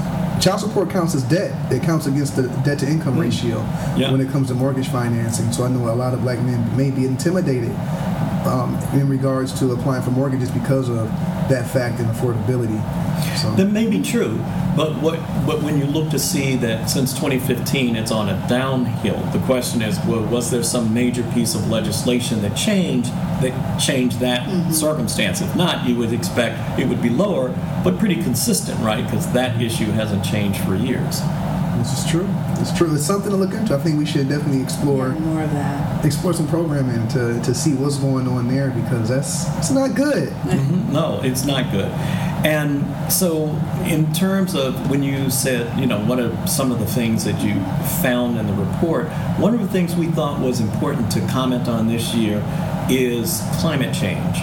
child 0.41 0.59
support 0.59 0.89
counts 0.89 1.13
as 1.13 1.23
debt. 1.23 1.53
It 1.71 1.83
counts 1.83 2.07
against 2.07 2.35
the 2.35 2.43
debt 2.63 2.79
to 2.79 2.87
income 2.87 3.19
ratio 3.19 3.57
Yeah. 3.95 4.11
when 4.11 4.21
it 4.21 4.29
comes 4.31 4.47
to 4.47 4.55
mortgage 4.55 4.87
financing. 4.87 5.51
So 5.51 5.63
I 5.63 5.69
know 5.69 5.89
a 5.89 5.93
lot 5.93 6.13
of 6.13 6.21
black 6.21 6.39
men 6.39 6.75
may 6.75 6.89
be 6.89 7.05
intimidated 7.05 7.71
um, 8.47 8.75
in 8.93 9.07
regards 9.07 9.57
to 9.59 9.71
applying 9.73 10.01
for 10.01 10.09
mortgages 10.11 10.49
because 10.49 10.89
of 10.89 11.07
that 11.49 11.69
fact 11.69 11.99
and 11.99 12.09
affordability. 12.09 12.79
So 13.37 13.51
That 13.55 13.71
may 13.71 13.87
be 13.89 14.01
true, 14.01 14.37
but 14.75 14.93
what 15.01 15.19
but 15.45 15.61
when 15.63 15.77
you 15.79 15.85
look 15.85 16.09
to 16.11 16.19
see 16.19 16.55
that 16.57 16.89
since 16.89 17.13
2015 17.13 17.95
it's 17.95 18.11
on 18.11 18.29
a 18.29 18.47
downhill, 18.47 19.17
the 19.31 19.39
question 19.45 19.81
is, 19.81 19.97
well, 20.05 20.23
was 20.25 20.51
there 20.51 20.63
some 20.63 20.93
major 20.93 21.23
piece 21.33 21.55
of 21.55 21.67
legislation 21.69 22.41
that 22.41 22.55
changed 22.55 23.09
that 23.41 23.79
changed 23.79 24.19
that 24.19 24.71
circumstance? 24.73 25.41
If 25.41 25.55
not, 25.55 25.87
you 25.87 25.95
would 25.97 26.13
expect 26.13 26.79
it 26.79 26.87
would 26.87 27.01
be 27.01 27.09
lower, 27.09 27.49
but 27.83 27.97
pretty 27.99 28.21
consistent, 28.21 28.79
right? 28.81 29.03
Because 29.03 29.31
that 29.33 29.61
issue 29.61 29.85
hasn't 29.91 30.23
changed 30.23 30.59
for 30.61 30.75
years. 30.75 31.21
This 31.77 32.05
is 32.05 32.11
true. 32.11 32.27
It's 32.59 32.77
true. 32.77 32.93
It's 32.93 33.03
something 33.05 33.31
to 33.31 33.37
look 33.37 33.53
into. 33.55 33.73
I 33.73 33.79
think 33.79 33.97
we 33.97 34.05
should 34.05 34.29
definitely 34.29 34.61
explore 34.61 35.07
Yeah, 35.07 35.19
more 35.19 35.41
of 35.41 35.51
that. 35.53 36.05
explore 36.05 36.31
some 36.33 36.47
programming 36.47 37.07
to, 37.07 37.41
to 37.41 37.55
see 37.55 37.73
what's 37.73 37.97
going 37.97 38.27
on 38.27 38.47
there 38.47 38.69
because 38.69 39.09
that's 39.09 39.47
it's 39.57 39.71
not 39.71 39.95
good. 39.95 40.29
Mhm. 40.45 40.89
No, 40.91 41.21
it's 41.23 41.43
not 41.43 41.71
good. 41.71 41.91
And 42.43 43.11
so, 43.11 43.49
in 43.85 44.11
terms 44.13 44.55
of 44.55 44.89
when 44.89 45.03
you 45.03 45.29
said, 45.29 45.77
you 45.79 45.85
know, 45.85 46.03
what 46.05 46.19
are 46.19 46.35
some 46.47 46.71
of 46.71 46.79
the 46.79 46.87
things 46.87 47.23
that 47.25 47.39
you 47.43 47.53
found 48.01 48.37
in 48.39 48.47
the 48.47 48.53
report, 48.53 49.09
one 49.37 49.53
of 49.53 49.61
the 49.61 49.67
things 49.67 49.95
we 49.95 50.07
thought 50.07 50.39
was 50.39 50.59
important 50.59 51.11
to 51.11 51.19
comment 51.27 51.67
on 51.67 51.87
this 51.87 52.15
year 52.15 52.43
is 52.89 53.43
climate 53.59 53.93
change, 53.93 54.37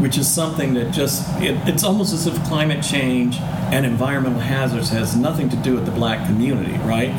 which 0.00 0.16
is 0.16 0.26
something 0.26 0.72
that 0.74 0.90
just, 0.90 1.28
it, 1.42 1.56
it's 1.68 1.84
almost 1.84 2.14
as 2.14 2.26
if 2.26 2.34
climate 2.44 2.82
change 2.82 3.36
and 3.40 3.84
environmental 3.84 4.40
hazards 4.40 4.88
has 4.88 5.14
nothing 5.14 5.50
to 5.50 5.56
do 5.56 5.74
with 5.74 5.84
the 5.84 5.92
black 5.92 6.26
community, 6.26 6.78
right? 6.78 7.10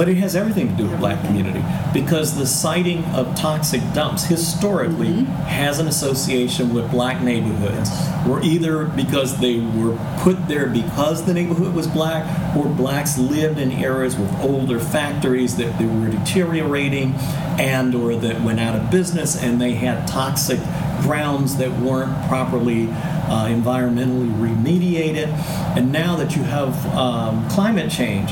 But 0.00 0.08
it 0.08 0.16
has 0.16 0.34
everything 0.34 0.66
to 0.70 0.74
do 0.74 0.88
with 0.88 0.98
black 0.98 1.22
community 1.26 1.62
because 1.92 2.34
the 2.34 2.46
siting 2.46 3.04
of 3.14 3.34
toxic 3.36 3.82
dumps 3.92 4.24
historically 4.24 5.08
mm-hmm. 5.08 5.42
has 5.42 5.78
an 5.78 5.88
association 5.88 6.72
with 6.72 6.90
black 6.90 7.20
neighborhoods, 7.20 7.90
or 8.26 8.42
either 8.42 8.86
because 8.86 9.36
they 9.40 9.60
were 9.60 9.98
put 10.20 10.48
there 10.48 10.70
because 10.70 11.26
the 11.26 11.34
neighborhood 11.34 11.74
was 11.74 11.86
black, 11.86 12.56
or 12.56 12.66
blacks 12.66 13.18
lived 13.18 13.58
in 13.58 13.72
areas 13.72 14.16
with 14.16 14.34
older 14.40 14.80
factories 14.80 15.58
that 15.58 15.78
they 15.78 15.84
were 15.84 16.08
deteriorating 16.08 17.12
and 17.60 17.94
or 17.94 18.16
that 18.16 18.40
went 18.40 18.58
out 18.58 18.74
of 18.74 18.90
business 18.90 19.36
and 19.36 19.60
they 19.60 19.72
had 19.72 20.08
toxic 20.08 20.60
grounds 21.02 21.58
that 21.58 21.70
weren't 21.78 22.26
properly 22.26 22.86
uh, 23.30 23.46
environmentally 23.46 24.30
remediated. 24.46 25.28
And 25.76 25.92
now 25.92 26.16
that 26.16 26.36
you 26.36 26.42
have 26.42 26.74
um, 26.94 27.48
climate 27.48 27.90
change 27.90 28.30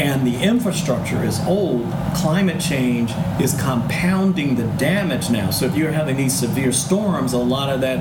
and 0.00 0.24
the 0.26 0.36
infrastructure 0.42 1.22
is 1.24 1.40
old, 1.40 1.92
climate 2.14 2.60
change 2.60 3.10
is 3.40 3.60
compounding 3.60 4.54
the 4.54 4.66
damage 4.78 5.28
now. 5.28 5.50
So 5.50 5.66
if 5.66 5.76
you're 5.76 5.92
having 5.92 6.16
these 6.16 6.38
severe 6.38 6.72
storms, 6.72 7.32
a 7.32 7.38
lot 7.38 7.68
of 7.68 7.80
that 7.80 7.98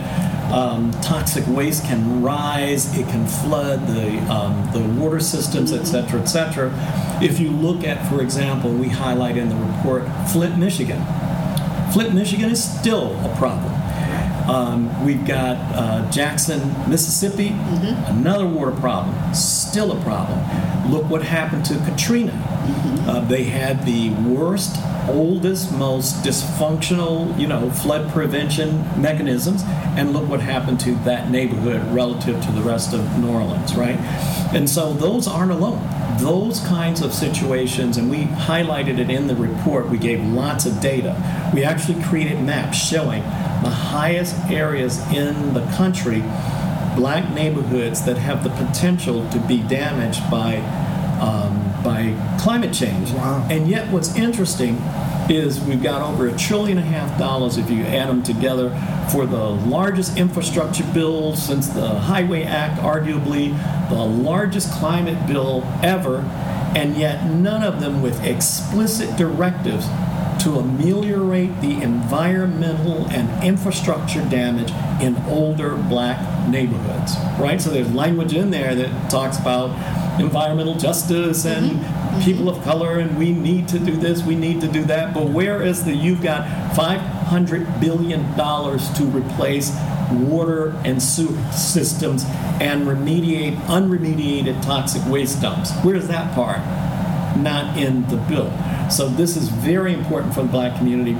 um, 0.54 0.92
toxic 1.02 1.46
waste 1.48 1.84
can 1.86 2.22
rise, 2.22 2.98
it 2.98 3.08
can 3.10 3.26
flood 3.28 3.86
the, 3.88 4.18
um, 4.32 4.70
the 4.72 5.02
water 5.02 5.20
systems, 5.20 5.74
et 5.74 5.86
cetera, 5.86 6.22
et 6.22 6.28
cetera. 6.28 6.72
If 7.22 7.40
you 7.40 7.50
look 7.50 7.84
at, 7.84 8.08
for 8.10 8.22
example, 8.22 8.72
we 8.72 8.90
highlight 8.90 9.38
in 9.38 9.50
the 9.50 9.56
report 9.56 10.04
Flint, 10.32 10.58
Michigan. 10.58 11.04
Flint, 11.92 12.14
Michigan 12.14 12.50
is 12.52 12.64
still 12.64 13.20
a 13.26 13.36
problem. 13.38 13.74
Um, 14.48 15.06
we've 15.06 15.26
got 15.26 15.58
uh, 15.76 16.10
Jackson, 16.10 16.62
Mississippi, 16.90 17.50
another 18.06 18.48
water 18.48 18.72
problem, 18.72 19.34
still 19.34 19.92
a 19.92 20.02
problem. 20.04 20.40
Look 20.90 21.10
what 21.10 21.24
happened 21.24 21.66
to 21.66 21.76
Katrina. 21.86 22.34
Uh, 23.08 23.22
they 23.22 23.44
had 23.44 23.86
the 23.86 24.10
worst, 24.10 24.76
oldest, 25.08 25.72
most 25.74 26.24
dysfunctional, 26.24 27.38
you 27.40 27.48
know, 27.48 27.70
flood 27.70 28.12
prevention 28.12 28.84
mechanisms, 29.02 29.64
and 29.98 30.14
look 30.14 30.28
what 30.30 30.42
happened 30.42 30.80
to 30.82 30.96
that 31.06 31.30
neighborhood 31.30 31.82
relative 31.94 32.42
to 32.44 32.52
the 32.52 32.62
rest 32.62 32.94
of 32.94 33.20
New 33.20 33.30
Orleans, 33.30 33.76
right? 33.76 33.98
And 34.54 34.70
so 34.70 34.94
those 34.94 35.28
aren't 35.28 35.52
alone 35.52 35.98
those 36.18 36.60
kinds 36.62 37.02
of 37.02 37.14
situations, 37.14 37.98
and 37.98 38.10
we 38.10 38.24
highlighted 38.24 38.98
it 38.98 39.10
in 39.10 39.28
the 39.28 39.36
report, 39.36 39.90
we 39.90 39.98
gave 39.98 40.24
lots 40.24 40.66
of 40.66 40.80
data. 40.82 41.16
We 41.54 41.64
actually 41.64 42.02
created 42.04 42.42
maps 42.42 42.78
showing 42.78 43.22
the 43.22 43.70
highest 43.70 44.36
areas 44.50 45.00
in 45.12 45.54
the 45.54 45.66
country, 45.76 46.22
black 46.98 47.32
neighborhoods 47.32 48.04
that 48.06 48.18
have 48.18 48.44
the 48.44 48.50
potential 48.50 49.30
to 49.30 49.40
be 49.42 49.62
damaged 49.62 50.30
by, 50.30 50.58
um, 51.22 51.72
by 51.84 52.14
climate 52.42 52.74
change. 52.74 53.12
Wow. 53.12 53.48
And 53.50 53.70
yet, 53.70 53.90
what's 53.94 54.16
interesting 54.16 54.76
is 55.30 55.60
we've 55.62 55.84
got 55.84 56.02
over 56.02 56.28
a 56.28 56.38
trillion 56.38 56.78
and 56.78 56.88
a 56.88 56.90
half 56.90 57.18
dollars 57.20 57.58
if 57.58 57.70
you 57.70 57.84
add 57.84 58.10
them 58.10 58.24
together 58.24 58.70
for 59.12 59.26
the 59.26 59.38
largest 59.38 60.18
infrastructure 60.18 60.86
bill 60.94 61.36
since 61.36 61.68
the 61.68 61.88
Highway 61.88 62.44
Act, 62.44 62.82
arguably 62.82 63.52
the 63.90 64.04
largest 64.04 64.72
climate 64.74 65.28
bill 65.28 65.64
ever, 65.84 66.20
and 66.76 66.98
yet 66.98 67.26
none 67.30 67.64
of 67.64 67.80
them 67.80 68.02
with 68.02 68.24
explicit 68.24 69.16
directives 69.18 69.86
to 70.42 70.60
ameliorate 70.60 71.62
the 71.62 71.82
environmental 71.82 73.08
and 73.10 73.44
infrastructure 73.44 74.24
damage 74.30 74.72
in 75.02 75.16
older 75.28 75.76
black 75.76 76.50
neighborhoods, 76.50 77.16
right? 77.40 77.60
So 77.62 77.70
there's 77.70 77.94
language 77.94 78.34
in 78.34 78.52
there 78.52 78.76
that 78.76 79.10
talks 79.10 79.40
about 79.40 79.70
environmental 80.20 80.76
justice 80.76 81.46
and 81.46 81.72
mm-hmm. 81.72 81.84
Mm-hmm. 81.84 82.22
people 82.22 82.50
of 82.50 82.64
color 82.64 83.00
and 83.00 83.18
we 83.18 83.32
need 83.32 83.68
to 83.70 83.80
do 83.80 83.96
this, 83.96 84.24
we 84.24 84.36
need 84.36 84.62
to 84.62 84.68
do 84.68 84.84
that. 84.86 85.14
But 85.14 85.30
where 85.30 85.62
is 85.62 85.84
the 85.84 85.94
you've 85.94 86.22
got 86.22 86.76
500 86.76 87.80
billion 87.80 88.36
dollars 88.36 88.90
to 88.94 89.06
replace 89.06 89.72
water 90.12 90.70
and 90.86 91.02
sewer 91.02 91.38
systems 91.52 92.24
and 92.60 92.88
remediate 92.88 93.56
unremediated 93.68 94.62
toxic 94.64 95.06
waste 95.06 95.42
dumps? 95.42 95.72
Where's 95.84 96.08
that 96.08 96.34
part? 96.34 96.60
Not 97.44 97.78
in 97.78 98.08
the 98.08 98.18
bill. 98.18 98.52
So 98.90 99.10
this 99.10 99.38
is 99.38 99.50
very 99.50 99.94
important 99.94 100.34
for 100.34 100.42
the 100.42 100.48
black 100.48 100.78
community, 100.78 101.18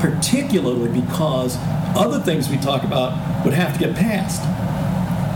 particularly 0.00 1.00
because 1.00 1.56
other 1.96 2.20
things 2.20 2.48
we 2.48 2.56
talk 2.58 2.84
about 2.84 3.44
would 3.44 3.54
have 3.54 3.72
to 3.74 3.78
get 3.78 3.94
passed. 3.94 4.42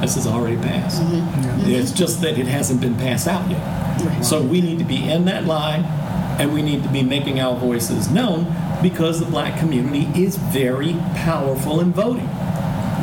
This 0.00 0.16
is 0.16 0.26
already 0.26 0.56
passed. 0.56 1.00
Mm-hmm. 1.02 1.70
It's 1.70 1.92
just 1.92 2.20
that 2.20 2.38
it 2.38 2.46
hasn't 2.46 2.80
been 2.80 2.96
passed 2.96 3.26
out 3.26 3.48
yet. 3.50 4.22
So 4.22 4.42
we 4.42 4.60
need 4.60 4.78
to 4.78 4.84
be 4.84 5.08
in 5.08 5.24
that 5.24 5.44
line 5.44 5.84
and 6.38 6.52
we 6.52 6.62
need 6.62 6.82
to 6.82 6.88
be 6.90 7.02
making 7.02 7.40
our 7.40 7.56
voices 7.56 8.10
known 8.10 8.44
because 8.82 9.20
the 9.20 9.26
black 9.26 9.58
community 9.58 10.06
is 10.22 10.36
very 10.36 10.92
powerful 11.14 11.80
in 11.80 11.92
voting. 11.92 12.28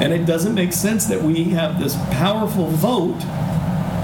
And 0.02 0.14
it 0.14 0.26
doesn't 0.26 0.54
make 0.54 0.74
sense 0.74 1.06
that 1.08 1.22
we 1.22 1.46
have 1.46 1.80
this 1.80 1.96
powerful 2.12 2.68
vote 2.68 3.22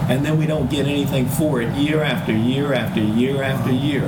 and 0.09 0.25
then 0.25 0.37
we 0.37 0.47
don't 0.47 0.69
get 0.69 0.87
anything 0.87 1.27
for 1.27 1.61
it 1.61 1.73
year 1.75 2.01
after 2.01 2.31
year 2.31 2.73
after 2.73 2.99
year 2.99 3.43
after 3.43 3.71
year. 3.71 4.07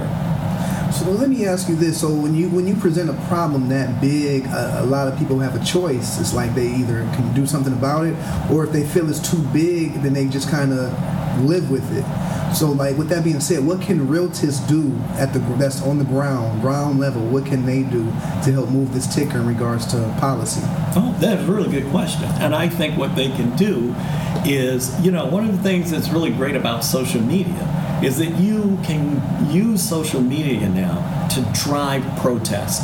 So 0.91 1.09
let 1.09 1.29
me 1.29 1.45
ask 1.45 1.69
you 1.69 1.75
this: 1.75 2.01
So 2.01 2.13
when 2.13 2.35
you 2.35 2.49
when 2.49 2.67
you 2.67 2.75
present 2.75 3.09
a 3.09 3.13
problem 3.27 3.69
that 3.69 4.01
big, 4.01 4.45
a, 4.47 4.81
a 4.81 4.85
lot 4.85 5.07
of 5.07 5.17
people 5.17 5.39
have 5.39 5.55
a 5.55 5.63
choice. 5.63 6.19
It's 6.19 6.33
like 6.33 6.53
they 6.53 6.67
either 6.67 7.03
can 7.15 7.33
do 7.33 7.45
something 7.45 7.71
about 7.71 8.05
it, 8.05 8.15
or 8.51 8.65
if 8.65 8.71
they 8.71 8.85
feel 8.85 9.09
it's 9.09 9.19
too 9.19 9.41
big, 9.53 9.93
then 10.01 10.13
they 10.13 10.27
just 10.27 10.49
kind 10.49 10.73
of 10.73 10.91
live 11.43 11.71
with 11.71 11.85
it. 11.95 12.03
So, 12.53 12.71
like 12.71 12.97
with 12.97 13.09
that 13.09 13.23
being 13.23 13.39
said, 13.39 13.65
what 13.65 13.81
can 13.81 14.07
realtists 14.07 14.67
do 14.67 14.97
at 15.17 15.33
the 15.33 15.39
that's 15.57 15.81
on 15.81 15.97
the 15.97 16.03
ground, 16.03 16.61
ground 16.61 16.99
level? 16.99 17.21
What 17.23 17.45
can 17.45 17.65
they 17.65 17.83
do 17.83 18.05
to 18.05 18.51
help 18.51 18.69
move 18.69 18.93
this 18.93 19.13
ticker 19.13 19.37
in 19.37 19.47
regards 19.47 19.85
to 19.87 20.15
policy? 20.19 20.61
Oh, 20.95 21.15
that's 21.19 21.41
a 21.41 21.51
really 21.51 21.71
good 21.71 21.89
question. 21.91 22.25
And 22.39 22.53
I 22.53 22.67
think 22.67 22.97
what 22.97 23.15
they 23.15 23.29
can 23.29 23.55
do 23.55 23.95
is, 24.45 24.99
you 25.01 25.11
know, 25.11 25.25
one 25.25 25.47
of 25.47 25.55
the 25.55 25.63
things 25.63 25.91
that's 25.91 26.09
really 26.09 26.31
great 26.31 26.55
about 26.55 26.83
social 26.83 27.21
media 27.21 28.01
is 28.03 28.17
that 28.17 28.35
you 28.37 28.77
can 28.83 29.21
use 29.51 29.87
social 29.87 30.21
media 30.21 30.67
now 30.69 31.27
to 31.29 31.41
drive 31.53 32.03
protest. 32.19 32.83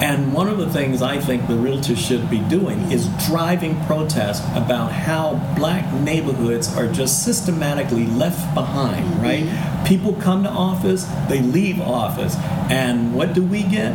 And 0.00 0.32
one 0.32 0.48
of 0.48 0.58
the 0.58 0.68
things 0.70 1.02
I 1.02 1.18
think 1.20 1.46
the 1.46 1.54
realtors 1.54 1.96
should 1.96 2.28
be 2.28 2.40
doing 2.40 2.90
is 2.90 3.08
driving 3.26 3.80
protest 3.84 4.42
about 4.54 4.92
how 4.92 5.34
black 5.56 5.92
neighborhoods 5.94 6.76
are 6.76 6.88
just 6.88 7.24
systematically 7.24 8.06
left 8.06 8.54
behind, 8.54 9.04
mm-hmm. 9.04 9.22
right? 9.22 9.86
People 9.86 10.14
come 10.14 10.42
to 10.42 10.50
office, 10.50 11.04
they 11.28 11.40
leave 11.40 11.80
office, 11.80 12.36
and 12.70 13.14
what 13.14 13.34
do 13.34 13.44
we 13.44 13.62
get? 13.62 13.94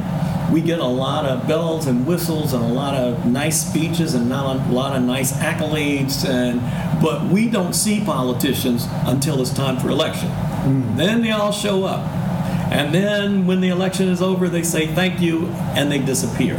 We 0.52 0.62
get 0.62 0.80
a 0.80 0.86
lot 0.86 1.26
of 1.26 1.48
bells 1.48 1.86
and 1.86 2.08
whistles 2.08 2.54
and 2.54 2.64
a 2.64 2.68
lot 2.68 2.96
of 2.96 3.26
nice 3.26 3.68
speeches 3.68 4.16
and 4.16 4.28
not 4.30 4.56
a 4.56 4.72
lot 4.72 4.96
of 4.96 5.04
nice 5.04 5.34
accolades, 5.34 6.28
and 6.28 6.62
but 7.02 7.26
we 7.26 7.50
don't 7.50 7.74
see 7.74 8.04
politicians 8.04 8.88
until 9.06 9.42
it's 9.42 9.54
time 9.54 9.80
for 9.80 9.90
election. 9.90 10.30
Mm. 10.30 10.98
Then 10.98 11.22
they 11.22 11.32
all 11.32 11.52
show 11.52 11.84
up. 11.84 12.19
And 12.70 12.94
then 12.94 13.48
when 13.48 13.62
the 13.62 13.70
election 13.70 14.08
is 14.10 14.22
over, 14.22 14.48
they 14.48 14.64
say 14.64 14.88
thank 14.88 15.20
you 15.20 15.48
and 15.76 15.92
they 15.92 16.00
disappear. 16.00 16.56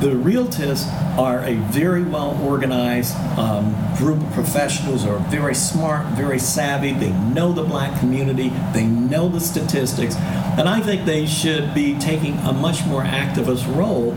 The 0.00 0.12
realtists 0.12 0.86
are 1.18 1.40
a 1.44 1.54
very 1.54 2.02
well 2.02 2.38
organized 2.42 3.14
um, 3.38 3.74
group 3.96 4.20
of 4.22 4.32
professionals 4.32 5.04
who 5.04 5.10
are 5.10 5.18
very 5.30 5.54
smart, 5.54 6.06
very 6.14 6.38
savvy. 6.38 6.92
They 6.92 7.10
know 7.10 7.52
the 7.52 7.62
black 7.62 7.98
community, 8.00 8.50
they 8.72 8.86
know 8.86 9.28
the 9.28 9.40
statistics, 9.40 10.14
and 10.16 10.68
I 10.68 10.80
think 10.80 11.04
they 11.04 11.26
should 11.26 11.74
be 11.74 11.98
taking 11.98 12.38
a 12.38 12.52
much 12.52 12.84
more 12.84 13.02
activist 13.02 13.66
role 13.74 14.16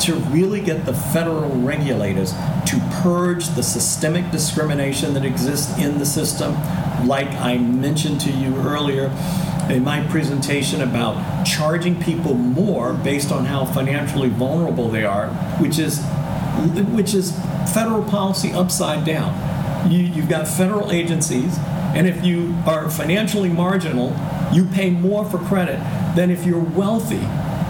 to 0.00 0.14
really 0.30 0.60
get 0.60 0.86
the 0.86 0.94
federal 0.94 1.50
regulators 1.50 2.32
to 2.32 2.80
purge 3.02 3.48
the 3.50 3.62
systemic 3.62 4.30
discrimination 4.30 5.14
that 5.14 5.24
exists 5.24 5.78
in 5.78 5.98
the 5.98 6.06
system. 6.06 6.54
Like 7.06 7.28
I 7.28 7.58
mentioned 7.58 8.20
to 8.22 8.30
you 8.30 8.56
earlier, 8.56 9.10
in 9.70 9.84
my 9.84 10.04
presentation 10.08 10.82
about 10.82 11.44
charging 11.44 12.00
people 12.02 12.34
more 12.34 12.92
based 12.92 13.30
on 13.30 13.44
how 13.44 13.64
financially 13.64 14.28
vulnerable 14.28 14.88
they 14.88 15.04
are, 15.04 15.28
which 15.60 15.78
is 15.78 16.00
which 16.94 17.14
is 17.14 17.32
federal 17.72 18.02
policy 18.04 18.52
upside 18.52 19.04
down. 19.04 19.34
You, 19.90 20.00
you've 20.00 20.28
got 20.28 20.46
federal 20.46 20.92
agencies 20.92 21.58
And 21.94 22.06
if 22.06 22.24
you 22.24 22.54
are 22.66 22.88
financially 22.88 23.48
marginal, 23.48 24.16
you 24.52 24.64
pay 24.64 24.90
more 24.90 25.24
for 25.24 25.38
credit 25.38 25.78
than 26.14 26.30
if 26.30 26.44
you're 26.46 26.62
wealthy, 26.62 27.18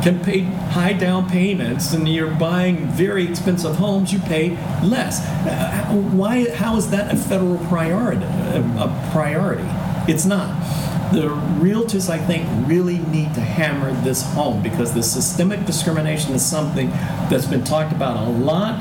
can 0.03 0.21
pay 0.23 0.41
high 0.41 0.93
down 0.93 1.29
payments, 1.29 1.93
and 1.95 2.07
you're 2.09 2.35
buying 2.35 2.87
very 2.89 3.25
expensive 3.27 3.77
homes, 3.77 4.13
you 4.13 4.19
pay 4.21 4.51
less. 4.83 5.25
Why? 6.13 6.51
How 6.51 6.77
is 6.77 6.91
that 6.91 7.13
a 7.13 7.17
federal 7.17 7.59
priority? 7.67 8.25
A 8.25 9.11
priority? 9.13 9.65
It's 10.11 10.27
not. 10.27 10.60
The 11.13 11.29
realtors, 11.59 12.09
I 12.09 12.19
think, 12.19 12.49
really 12.69 12.99
need 12.99 13.35
to 13.35 13.41
hammer 13.41 13.93
this 14.03 14.23
home 14.23 14.63
because 14.63 14.95
the 14.95 15.03
systemic 15.03 15.67
discrimination 15.67 16.35
is 16.35 16.45
something 16.45 16.91
that's 17.29 17.47
been 17.47 17.65
talked 17.65 17.93
about 17.93 18.17
a 18.17 18.31
lot 18.31 18.79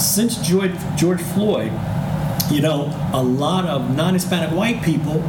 since 0.00 0.36
George, 0.38 0.72
George 0.96 1.20
Floyd 1.20 1.72
you 2.50 2.60
know, 2.60 2.92
a 3.12 3.22
lot 3.22 3.66
of 3.66 3.94
non 3.96 4.14
Hispanic 4.14 4.50
white 4.50 4.82
people 4.82 5.22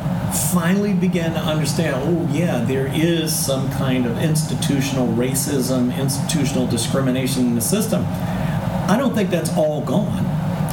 finally 0.52 0.94
began 0.94 1.34
to 1.34 1.40
understand 1.40 1.96
oh, 1.96 2.28
yeah, 2.34 2.64
there 2.64 2.88
is 2.88 3.34
some 3.34 3.70
kind 3.72 4.06
of 4.06 4.18
institutional 4.18 5.08
racism, 5.10 5.96
institutional 5.96 6.66
discrimination 6.68 7.46
in 7.46 7.56
the 7.56 7.62
system. 7.62 8.04
I 8.08 8.96
don't 8.98 9.14
think 9.14 9.30
that's 9.30 9.56
all 9.56 9.82
gone. 9.82 10.26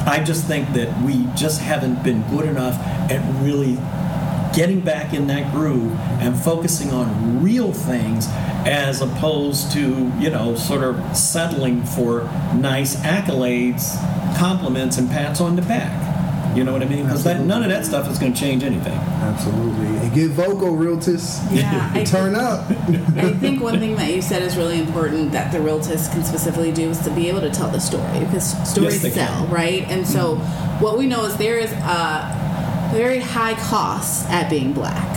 I 0.07 0.23
just 0.23 0.45
think 0.45 0.73
that 0.73 1.03
we 1.03 1.27
just 1.35 1.61
haven't 1.61 2.03
been 2.03 2.27
good 2.29 2.47
enough 2.47 2.75
at 3.11 3.21
really 3.43 3.77
getting 4.59 4.81
back 4.81 5.13
in 5.13 5.25
that 5.27 5.49
groove 5.53 5.97
and 6.19 6.37
focusing 6.37 6.91
on 6.91 7.41
real 7.41 7.71
things 7.71 8.25
as 8.67 9.01
opposed 9.01 9.71
to, 9.71 10.11
you 10.19 10.29
know, 10.29 10.53
sort 10.53 10.83
of 10.83 11.15
settling 11.15 11.81
for 11.81 12.23
nice 12.55 12.97
accolades, 12.97 13.95
compliments, 14.37 14.97
and 14.97 15.09
pats 15.09 15.39
on 15.39 15.55
the 15.55 15.61
back. 15.61 16.57
You 16.57 16.65
know 16.65 16.73
what 16.73 16.81
I 16.81 16.87
mean? 16.87 17.05
Because 17.05 17.23
none 17.23 17.63
of 17.63 17.69
that 17.69 17.85
stuff 17.85 18.09
is 18.11 18.19
going 18.19 18.33
to 18.33 18.37
change 18.37 18.63
anything. 18.63 18.91
Absolutely. 18.91 19.95
And 19.95 20.13
get 20.13 20.31
vocal, 20.31 20.73
realtors. 20.73 21.39
Yeah, 21.55 21.89
I 21.93 22.03
Turn 22.03 22.33
think- 22.33 22.43
up. 22.43 22.69
I 23.15 23.31
think 23.35 23.63
one 23.63 23.79
thing 23.79 23.95
that 23.95 24.13
you 24.13 24.21
said 24.21 24.41
is 24.41 24.57
really 24.57 24.79
important 24.81 25.31
that 25.31 25.53
the 25.53 25.59
realtors 25.59 26.11
can 26.11 26.25
specifically 26.25 26.73
do 26.73 26.89
is 26.89 26.99
to 27.05 27.11
be 27.11 27.29
able 27.29 27.39
to 27.41 27.49
tell 27.49 27.69
the 27.69 27.79
story 27.79 28.19
because 28.19 28.69
stories 28.69 29.01
they 29.01 29.11
can. 29.11 29.25
sell, 29.25 29.47
right? 29.47 29.83
And 29.83 30.05
so 30.05 30.35
mm-hmm. 30.35 30.83
what 30.83 30.97
we 30.97 31.07
know 31.07 31.23
is 31.23 31.37
there 31.37 31.59
is 31.59 31.71
a 31.71 32.38
very 32.91 33.19
high 33.19 33.53
cost 33.53 34.27
at 34.29 34.49
being 34.49 34.73
black, 34.73 35.07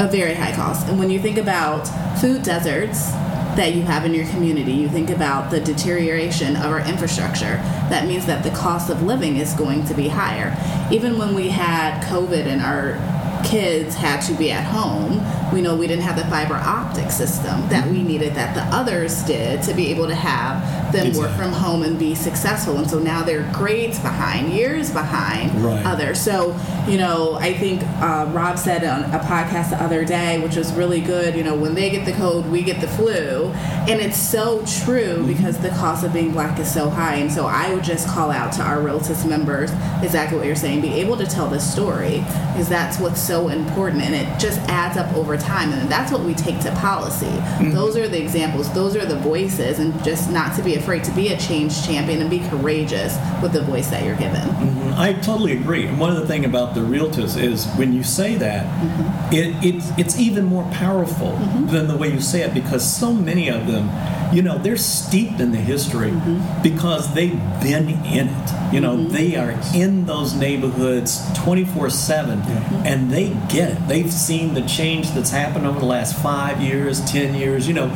a 0.00 0.08
very 0.08 0.34
high 0.34 0.54
cost. 0.54 0.86
And 0.88 0.98
when 0.98 1.10
you 1.10 1.18
think 1.18 1.38
about 1.38 1.86
food 2.20 2.42
deserts 2.42 3.10
that 3.56 3.74
you 3.74 3.82
have 3.82 4.04
in 4.04 4.14
your 4.14 4.26
community, 4.26 4.72
you 4.72 4.88
think 4.88 5.10
about 5.10 5.50
the 5.50 5.60
deterioration 5.60 6.56
of 6.56 6.66
our 6.66 6.86
infrastructure. 6.86 7.56
That 7.88 8.06
means 8.06 8.26
that 8.26 8.44
the 8.44 8.50
cost 8.50 8.90
of 8.90 9.02
living 9.02 9.36
is 9.38 9.54
going 9.54 9.84
to 9.86 9.94
be 9.94 10.08
higher. 10.08 10.56
Even 10.92 11.18
when 11.18 11.34
we 11.34 11.48
had 11.48 12.02
COVID 12.04 12.46
and 12.46 12.60
our 12.60 12.94
kids 13.42 13.94
had 13.94 14.20
to 14.20 14.34
be 14.34 14.52
at 14.52 14.64
home, 14.64 15.20
we 15.52 15.62
know 15.62 15.74
we 15.74 15.86
didn't 15.86 16.04
have 16.04 16.16
the 16.16 16.24
fiber 16.26 16.54
optic 16.54 17.10
system 17.10 17.68
that 17.68 17.88
we 17.90 18.02
needed 18.02 18.34
that 18.34 18.54
the 18.54 18.62
others 18.74 19.22
did 19.24 19.62
to 19.62 19.74
be 19.74 19.88
able 19.88 20.06
to 20.06 20.14
have 20.14 20.62
them 20.92 21.12
work 21.14 21.30
from 21.36 21.52
home 21.52 21.82
and 21.82 21.98
be 21.98 22.14
successful. 22.14 22.76
And 22.78 22.88
so 22.88 22.98
now 22.98 23.22
they're 23.22 23.48
grades 23.52 23.98
behind, 24.00 24.52
years 24.52 24.90
behind 24.90 25.54
Right. 25.62 25.84
others. 25.84 26.20
So, 26.20 26.56
you 26.88 26.98
know, 26.98 27.34
I 27.34 27.54
think 27.54 27.82
uh, 28.00 28.30
Rob 28.32 28.58
said 28.58 28.84
on 28.84 29.04
a 29.14 29.18
podcast 29.20 29.70
the 29.70 29.82
other 29.82 30.04
day, 30.04 30.40
which 30.40 30.56
was 30.56 30.72
really 30.72 31.00
good, 31.00 31.34
you 31.34 31.42
know, 31.44 31.54
when 31.54 31.74
they 31.74 31.90
get 31.90 32.04
the 32.06 32.12
code, 32.12 32.46
we 32.46 32.62
get 32.62 32.80
the 32.80 32.88
flu. 32.88 33.52
And 33.88 34.00
it's 34.00 34.16
so 34.16 34.64
true 34.84 35.24
because 35.26 35.58
the 35.58 35.70
cost 35.70 36.04
of 36.04 36.12
being 36.12 36.32
black 36.32 36.58
is 36.58 36.72
so 36.72 36.88
high. 36.90 37.16
And 37.16 37.30
so 37.32 37.46
I 37.46 37.72
would 37.74 37.84
just 37.84 38.08
call 38.08 38.30
out 38.30 38.52
to 38.54 38.62
our 38.62 38.78
Realtors 38.78 39.26
members 39.28 39.70
exactly 40.02 40.38
what 40.38 40.46
you're 40.46 40.56
saying. 40.56 40.80
Be 40.80 40.92
able 40.94 41.16
to 41.16 41.26
tell 41.26 41.48
the 41.48 41.60
story 41.60 42.18
because 42.52 42.68
that's 42.68 42.98
what's 42.98 43.20
so 43.20 43.48
important. 43.48 44.02
And 44.02 44.14
it 44.14 44.26
just 44.38 44.58
adds 44.68 44.96
up 44.96 45.12
over 45.14 45.36
time. 45.36 45.72
And 45.72 45.88
that's 45.90 46.12
what 46.12 46.22
we 46.22 46.34
take 46.34 46.60
to 46.60 46.72
policy. 46.76 47.30
Those 47.70 47.96
are 47.96 48.08
the 48.08 48.20
examples, 48.20 48.72
those 48.74 48.96
are 48.96 49.04
the 49.04 49.16
voices. 49.18 49.78
And 49.78 50.02
just 50.04 50.30
not 50.30 50.54
to 50.56 50.62
be 50.62 50.74
afraid 50.80 51.04
to 51.04 51.10
be 51.12 51.28
a 51.28 51.36
change 51.36 51.84
champion 51.86 52.20
and 52.20 52.30
be 52.30 52.40
courageous 52.48 53.16
with 53.42 53.52
the 53.52 53.62
voice 53.62 53.88
that 53.90 54.02
you're 54.02 54.16
given. 54.16 54.79
I 54.94 55.14
totally 55.14 55.52
agree. 55.52 55.86
And 55.86 55.98
one 55.98 56.10
of 56.10 56.20
the 56.20 56.26
things 56.26 56.44
about 56.44 56.74
the 56.74 56.80
realtors 56.80 57.40
is 57.40 57.66
when 57.74 57.92
you 57.92 58.02
say 58.02 58.36
that, 58.36 58.66
mm-hmm. 58.66 59.34
it, 59.34 59.64
it's, 59.64 59.90
it's 59.98 60.18
even 60.18 60.44
more 60.44 60.64
powerful 60.72 61.32
mm-hmm. 61.32 61.66
than 61.68 61.88
the 61.88 61.96
way 61.96 62.12
you 62.12 62.20
say 62.20 62.42
it 62.42 62.54
because 62.54 62.84
so 62.84 63.12
many 63.12 63.48
of 63.48 63.66
them, 63.66 63.90
you 64.34 64.42
know, 64.42 64.58
they're 64.58 64.76
steeped 64.76 65.40
in 65.40 65.52
the 65.52 65.58
history 65.58 66.10
mm-hmm. 66.10 66.62
because 66.62 67.12
they've 67.14 67.38
been 67.60 67.88
in 68.04 68.28
it. 68.28 68.72
You 68.72 68.80
know, 68.80 68.96
they 69.08 69.36
are 69.36 69.58
in 69.74 70.06
those 70.06 70.34
neighborhoods 70.34 71.26
24 71.38 71.90
7 71.90 72.40
and 72.86 73.10
they 73.10 73.30
get 73.48 73.70
it. 73.70 73.88
They've 73.88 74.12
seen 74.12 74.54
the 74.54 74.62
change 74.62 75.10
that's 75.10 75.30
happened 75.30 75.66
over 75.66 75.80
the 75.80 75.86
last 75.86 76.16
five 76.22 76.60
years, 76.60 77.04
10 77.10 77.34
years. 77.34 77.66
You 77.66 77.74
know, 77.74 77.90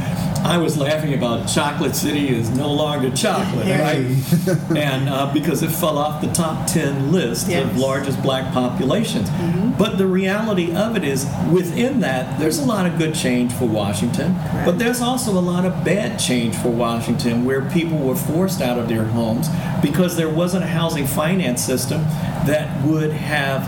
I 0.45 0.59
was 0.59 0.77
laughing 0.77 1.14
about 1.14 1.49
Chocolate 1.49 1.97
City 1.97 2.29
is 2.29 2.51
no 2.51 2.71
longer 2.71 3.11
chocolate, 3.11 3.66
right? 3.66 4.77
and 4.77 5.09
uh, 5.09 5.33
because 5.33 5.62
it 5.62 5.71
fell 5.71 5.97
off 5.97 6.21
the 6.21 6.31
top 6.33 6.66
10 6.66 6.93
list 6.94 7.48
Yes. 7.48 7.64
of 7.64 7.76
largest 7.78 8.22
black 8.22 8.52
populations. 8.52 9.30
But 9.78 9.98
the 9.98 10.07
reality 10.07 10.74
of 10.74 10.96
it 10.96 11.04
is, 11.04 11.26
within 11.52 12.00
that, 12.00 12.38
there's 12.38 12.59
a 12.59 12.64
lot 12.64 12.87
of 12.87 12.96
good 12.98 13.14
change 13.14 13.52
for 13.52 13.66
Washington, 13.66 14.37
but 14.64 14.78
there's 14.78 15.00
also 15.00 15.33
a 15.33 15.40
lot 15.40 15.64
of 15.64 15.85
bad 15.85 16.18
change 16.18 16.54
for 16.54 16.68
Washington 16.68 17.44
where 17.44 17.62
people 17.62 17.98
were 17.98 18.14
forced 18.14 18.61
out 18.62 18.78
of 18.78 18.88
their 18.88 19.04
homes 19.04 19.48
because 19.83 20.16
there 20.16 20.28
wasn't 20.28 20.62
a 20.62 20.68
housing 20.68 21.07
finance 21.07 21.62
system 21.62 22.02
that 22.46 22.85
would 22.85 23.11
have 23.12 23.62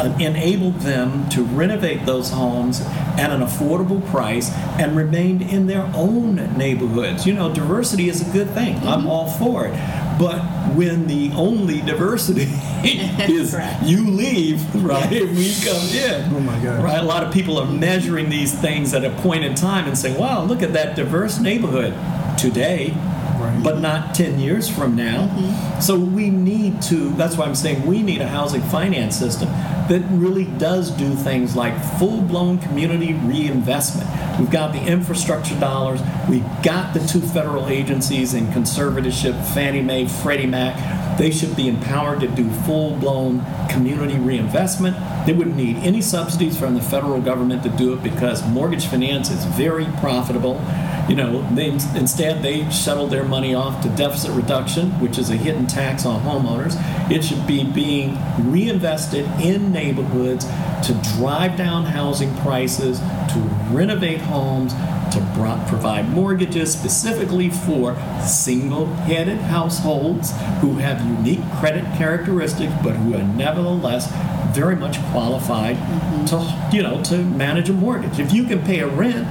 uh, 0.00 0.14
enabled 0.20 0.78
them 0.80 1.28
to 1.30 1.42
renovate 1.42 2.04
those 2.06 2.30
homes 2.30 2.80
at 3.16 3.30
an 3.30 3.40
affordable 3.40 4.04
price 4.10 4.50
and 4.78 4.96
remained 4.96 5.42
in 5.42 5.66
their 5.66 5.90
own 5.94 6.36
neighborhoods. 6.56 7.26
You 7.26 7.32
know, 7.34 7.52
diversity 7.52 8.08
is 8.08 8.20
a 8.28 8.32
good 8.32 8.50
thing. 8.50 8.76
I'm 8.86 9.06
all 9.08 9.28
for 9.28 9.66
it. 9.66 9.72
But 10.18 10.40
when 10.74 11.06
the 11.06 11.30
only 11.34 11.80
diversity 11.82 12.42
is 12.84 13.52
Correct. 13.52 13.82
you 13.84 14.10
leave, 14.10 14.62
right, 14.84 15.10
we 15.10 15.54
come 15.64 15.88
in. 15.88 16.34
Oh 16.34 16.40
my 16.40 16.58
gosh. 16.62 16.82
Right? 16.82 16.98
A 16.98 17.04
lot 17.04 17.24
of 17.24 17.32
people 17.32 17.58
are 17.58 17.66
measuring 17.66 18.28
these 18.28 18.52
things 18.58 18.94
at 18.94 19.04
a 19.04 19.10
point 19.22 19.44
in 19.44 19.54
time 19.54 19.86
and 19.86 19.96
saying, 19.96 20.18
wow, 20.18 20.44
look 20.44 20.62
at 20.62 20.72
that 20.72 20.96
diverse 20.96 21.38
neighborhood 21.38 21.94
today 22.38 22.94
Right. 23.38 23.62
but 23.62 23.78
not 23.78 24.14
10 24.14 24.40
years 24.40 24.68
from 24.68 24.96
now. 24.96 25.28
Mm-hmm. 25.28 25.80
So 25.80 25.96
we 25.98 26.30
need 26.30 26.82
to, 26.82 27.10
that's 27.10 27.36
why 27.36 27.46
I'm 27.46 27.54
saying 27.54 27.86
we 27.86 28.02
need 28.02 28.20
a 28.20 28.26
housing 28.28 28.62
finance 28.62 29.16
system 29.16 29.48
that 29.88 30.02
really 30.10 30.44
does 30.44 30.90
do 30.90 31.14
things 31.14 31.56
like 31.56 31.74
full 31.98 32.20
blown 32.20 32.58
community 32.58 33.14
reinvestment. 33.14 34.08
We've 34.38 34.50
got 34.50 34.72
the 34.72 34.84
infrastructure 34.84 35.58
dollars, 35.58 36.00
we've 36.28 36.44
got 36.62 36.94
the 36.94 37.00
two 37.06 37.20
federal 37.20 37.68
agencies 37.68 38.34
in 38.34 38.46
conservatorship, 38.48 39.42
Fannie 39.54 39.82
Mae, 39.82 40.06
Freddie 40.06 40.46
Mac. 40.46 41.18
They 41.18 41.30
should 41.32 41.56
be 41.56 41.68
empowered 41.68 42.20
to 42.20 42.28
do 42.28 42.48
full 42.48 42.96
blown 42.96 43.44
community 43.68 44.18
reinvestment. 44.18 44.96
They 45.26 45.32
wouldn't 45.32 45.56
need 45.56 45.76
any 45.78 46.00
subsidies 46.00 46.56
from 46.58 46.74
the 46.74 46.80
federal 46.80 47.20
government 47.20 47.62
to 47.64 47.70
do 47.70 47.92
it 47.92 48.02
because 48.02 48.46
mortgage 48.46 48.86
finance 48.86 49.30
is 49.30 49.44
very 49.44 49.86
profitable. 49.98 50.60
You 51.08 51.16
know, 51.16 51.54
they 51.54 51.68
instead 51.68 52.42
they 52.42 52.68
shuttle 52.70 53.06
their 53.06 53.24
money 53.24 53.54
off 53.54 53.82
to 53.82 53.88
deficit 53.90 54.30
reduction, 54.32 54.90
which 55.00 55.16
is 55.16 55.30
a 55.30 55.36
hidden 55.36 55.66
tax 55.66 56.04
on 56.04 56.20
homeowners. 56.20 56.76
It 57.10 57.24
should 57.24 57.46
be 57.46 57.64
being 57.64 58.18
reinvested 58.50 59.24
in 59.40 59.72
neighborhoods 59.72 60.44
to 60.44 60.92
drive 61.16 61.56
down 61.56 61.84
housing 61.84 62.36
prices, 62.36 62.98
to 62.98 63.38
renovate 63.70 64.20
homes, 64.20 64.74
to 65.12 65.64
provide 65.68 66.10
mortgages 66.10 66.70
specifically 66.72 67.48
for 67.48 67.96
single-headed 68.22 69.38
households 69.38 70.32
who 70.60 70.74
have 70.74 71.02
unique 71.04 71.40
credit 71.58 71.84
characteristics, 71.96 72.72
but 72.84 72.92
who 72.92 73.14
are 73.14 73.22
nevertheless 73.22 74.12
very 74.54 74.76
much 74.76 75.00
qualified 75.06 75.76
mm-hmm. 75.76 76.24
to, 76.26 76.76
you 76.76 76.82
know, 76.82 77.02
to 77.04 77.18
manage 77.18 77.70
a 77.70 77.72
mortgage. 77.72 78.18
If 78.18 78.32
you 78.32 78.44
can 78.44 78.62
pay 78.62 78.80
a 78.80 78.86
rent, 78.86 79.26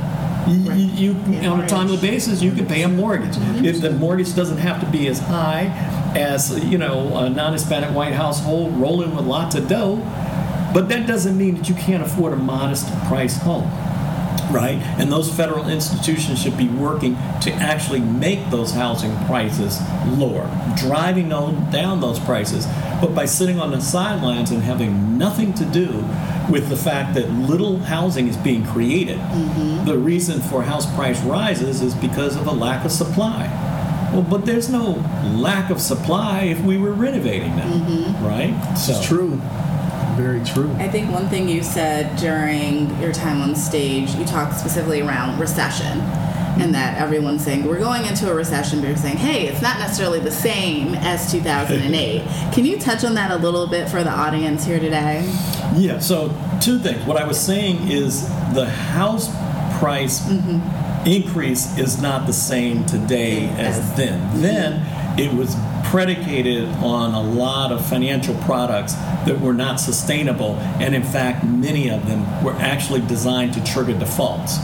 you, 0.47 1.13
you, 1.13 1.13
you 1.31 1.49
on 1.49 1.61
a 1.61 1.67
timely 1.67 1.97
basis, 1.97 2.41
you 2.41 2.51
can 2.51 2.65
pay 2.65 2.83
a 2.83 2.87
mortgage. 2.87 3.35
Mm-hmm. 3.35 3.65
If 3.65 3.81
the 3.81 3.91
mortgage 3.91 4.35
doesn't 4.35 4.57
have 4.57 4.79
to 4.81 4.89
be 4.89 5.07
as 5.07 5.19
high 5.19 5.65
as 6.15 6.63
you 6.65 6.77
know 6.77 7.15
a 7.17 7.29
non-Hispanic 7.29 7.95
white 7.95 8.13
household 8.13 8.75
rolling 8.77 9.15
with 9.15 9.25
lots 9.25 9.55
of 9.55 9.67
dough, 9.67 9.97
but 10.73 10.89
that 10.89 11.07
doesn't 11.07 11.37
mean 11.37 11.55
that 11.55 11.69
you 11.69 11.75
can't 11.75 12.03
afford 12.03 12.33
a 12.33 12.37
modest 12.37 12.87
price 13.07 13.37
home, 13.37 13.63
right? 14.51 14.77
And 14.97 15.11
those 15.11 15.33
federal 15.33 15.67
institutions 15.69 16.41
should 16.41 16.57
be 16.57 16.67
working 16.67 17.15
to 17.41 17.51
actually 17.53 17.99
make 17.99 18.49
those 18.49 18.71
housing 18.71 19.15
prices 19.25 19.79
lower, 20.07 20.49
driving 20.77 21.29
those, 21.29 21.55
down 21.71 22.01
those 22.01 22.19
prices. 22.19 22.65
But 23.01 23.13
by 23.13 23.25
sitting 23.25 23.59
on 23.59 23.71
the 23.71 23.81
sidelines 23.81 24.51
and 24.51 24.61
having 24.61 25.17
nothing 25.17 25.53
to 25.55 25.65
do 25.65 26.05
with 26.49 26.69
the 26.69 26.77
fact 26.77 27.13
that 27.15 27.29
little 27.31 27.79
housing 27.79 28.27
is 28.27 28.37
being 28.37 28.65
created, 28.65 29.17
mm-hmm. 29.17 29.85
the 29.85 29.97
reason 29.97 30.41
for 30.41 30.63
house 30.63 30.91
price 30.95 31.21
rises 31.23 31.81
is 31.81 31.93
because 31.95 32.35
of 32.35 32.47
a 32.47 32.51
lack 32.51 32.85
of 32.85 32.91
supply. 32.91 33.47
Well, 34.13 34.23
but 34.23 34.45
there's 34.45 34.69
no 34.69 35.03
lack 35.35 35.69
of 35.69 35.81
supply 35.81 36.43
if 36.43 36.61
we 36.61 36.77
were 36.77 36.93
renovating 36.93 37.55
them, 37.57 37.81
mm-hmm. 37.81 38.25
right? 38.25 38.77
So 38.77 38.93
It's 38.93 39.05
true. 39.05 39.41
Very 40.17 40.43
true. 40.43 40.71
I 40.79 40.87
think 40.87 41.11
one 41.11 41.29
thing 41.29 41.47
you 41.47 41.61
said 41.61 42.17
during 42.17 42.99
your 42.99 43.13
time 43.13 43.39
on 43.41 43.55
stage, 43.55 44.15
you 44.15 44.25
talked 44.25 44.57
specifically 44.57 45.01
around 45.01 45.39
recession. 45.39 46.01
And 46.59 46.73
that 46.73 46.99
everyone's 46.99 47.43
saying 47.43 47.65
we're 47.65 47.77
going 47.77 48.07
into 48.07 48.31
a 48.31 48.33
recession, 48.33 48.79
but 48.79 48.87
you're 48.87 48.97
saying, 48.97 49.17
hey, 49.17 49.45
it's 49.45 49.61
not 49.61 49.77
necessarily 49.77 50.19
the 50.19 50.31
same 50.31 50.95
as 50.95 51.31
2008. 51.31 52.23
Can 52.51 52.65
you 52.65 52.79
touch 52.79 53.03
on 53.03 53.13
that 53.13 53.29
a 53.29 53.35
little 53.35 53.67
bit 53.67 53.87
for 53.87 54.03
the 54.03 54.09
audience 54.09 54.65
here 54.65 54.79
today? 54.79 55.21
Yeah, 55.75 55.99
so 55.99 56.29
two 56.59 56.79
things. 56.79 57.05
What 57.05 57.17
I 57.17 57.27
was 57.27 57.39
saying 57.39 57.91
is 57.91 58.27
the 58.55 58.67
house 58.67 59.29
price 59.77 60.21
mm-hmm. 60.21 61.07
increase 61.07 61.77
is 61.77 62.01
not 62.01 62.25
the 62.25 62.33
same 62.33 62.87
today 62.87 63.49
as 63.49 63.95
then. 63.95 64.19
Mm-hmm. 64.19 64.41
Then 64.41 65.19
it 65.19 65.31
was 65.31 65.55
predicated 65.89 66.67
on 66.77 67.13
a 67.13 67.21
lot 67.21 67.71
of 67.71 67.85
financial 67.85 68.35
products 68.43 68.93
that 69.25 69.39
were 69.39 69.53
not 69.53 69.79
sustainable, 69.79 70.55
and 70.79 70.93
in 70.93 71.03
fact, 71.03 71.43
many 71.45 71.89
of 71.89 72.07
them 72.07 72.43
were 72.43 72.53
actually 72.53 73.01
designed 73.01 73.53
to 73.53 73.63
trigger 73.63 73.97
defaults 73.97 74.57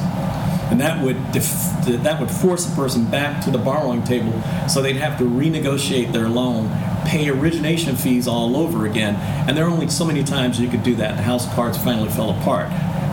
and 0.73 0.81
that 0.81 1.03
would 1.03 1.31
def- 1.31 1.85
that 1.85 2.19
would 2.19 2.31
force 2.31 2.71
a 2.71 2.75
person 2.75 3.05
back 3.05 3.43
to 3.43 3.51
the 3.51 3.59
borrowing 3.59 4.03
table, 4.03 4.33
so 4.67 4.81
they'd 4.81 4.95
have 4.95 5.19
to 5.19 5.23
renegotiate 5.23 6.11
their 6.11 6.27
loan, 6.27 6.67
pay 7.05 7.29
origination 7.29 7.95
fees 7.95 8.27
all 8.27 8.57
over 8.57 8.87
again, 8.87 9.15
and 9.47 9.55
there 9.55 9.65
are 9.65 9.69
only 9.69 9.87
so 9.87 10.03
many 10.03 10.23
times 10.23 10.59
you 10.59 10.67
could 10.67 10.81
do 10.81 10.95
that. 10.95 11.15
The 11.17 11.21
house 11.21 11.51
cards 11.53 11.77
finally 11.77 12.09
fell 12.09 12.31
apart. 12.31 12.71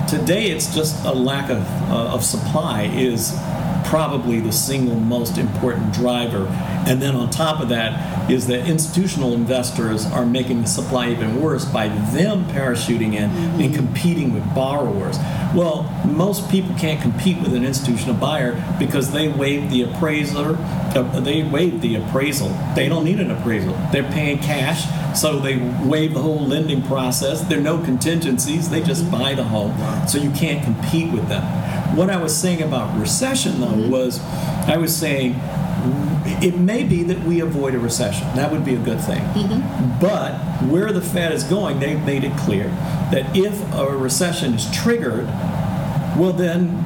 Today, 0.09 0.47
it's 0.47 0.75
just 0.75 1.05
a 1.05 1.13
lack 1.13 1.51
of 1.51 1.61
uh, 1.91 2.15
of 2.15 2.25
supply 2.25 2.85
is 2.85 3.33
probably 3.91 4.39
the 4.39 4.53
single 4.53 4.95
most 4.95 5.37
important 5.37 5.93
driver. 5.93 6.47
And 6.87 7.03
then 7.03 7.17
on 7.17 7.29
top 7.29 7.61
of 7.61 7.69
that 7.71 8.31
is 8.31 8.47
that 8.47 8.69
institutional 8.69 9.35
investors 9.35 10.07
are 10.07 10.25
making 10.25 10.63
the 10.63 10.69
supply 10.69 11.11
even 11.11 11.43
worse 11.43 11.65
by 11.65 11.89
them 11.89 12.45
parachuting 12.45 13.15
in 13.15 13.29
mm-hmm. 13.31 13.61
and 13.61 13.75
competing 13.75 14.33
with 14.33 14.55
borrowers. 14.55 15.19
Well, 15.53 15.83
most 16.07 16.49
people 16.53 16.73
can't 16.77 17.03
compete 17.03 17.43
with 17.43 17.53
an 17.53 17.65
institutional 17.65 18.15
buyer 18.15 18.65
because 18.79 19.11
they 19.11 19.27
waive 19.27 19.69
the 19.71 19.83
appraiser, 19.83 20.57
uh, 20.95 21.21
they 21.21 21.43
waive 21.43 21.81
the 21.81 21.97
appraisal. 21.97 22.57
They 22.77 22.89
don't 22.89 23.05
need 23.05 23.19
an 23.19 23.33
appraisal. 23.33 23.77
They're 23.91 24.09
paying 24.13 24.39
cash, 24.39 24.87
so 25.21 25.41
they 25.41 25.57
waive 25.85 26.15
the 26.15 26.23
whole 26.23 26.47
lending 26.47 26.83
process. 26.83 27.41
There 27.43 27.59
are 27.59 27.63
no 27.63 27.83
contingencies. 27.83 28.71
They 28.71 28.83
just 28.83 29.11
buy 29.11 29.35
the 29.35 29.43
home. 29.43 29.77
So 30.07 30.19
you 30.19 30.31
can't 30.31 30.63
compete 30.63 31.13
with 31.13 31.29
them. 31.29 31.43
What 31.95 32.11
I 32.11 32.17
was 32.17 32.37
saying 32.37 32.63
about 32.63 32.99
recession, 32.99 33.61
though, 33.61 33.67
mm-hmm. 33.69 33.91
was 33.91 34.21
I 34.69 34.77
was 34.77 34.97
saying 34.97 35.35
it 36.43 36.59
may 36.59 36.85
be 36.85 37.03
that 37.05 37.21
we 37.25 37.41
avoid 37.41 37.75
a 37.75 37.79
recession. 37.79 38.27
That 38.37 38.53
would 38.53 38.65
be 38.65 38.75
a 38.75 38.79
good 38.79 39.01
thing. 39.01 39.21
Mm-hmm. 39.21 40.01
But 40.01 40.35
where 40.71 40.93
the 40.93 41.01
Fed 41.01 41.33
is 41.33 41.45
going, 41.45 41.81
they've 41.81 42.03
made 42.05 42.25
it 42.25 42.37
clear 42.39 42.69
that 43.11 43.37
if 43.37 43.61
a 43.75 43.87
recession 43.97 44.55
is 44.55 44.71
triggered, 44.71 45.27
well, 46.17 46.33
then 46.33 46.85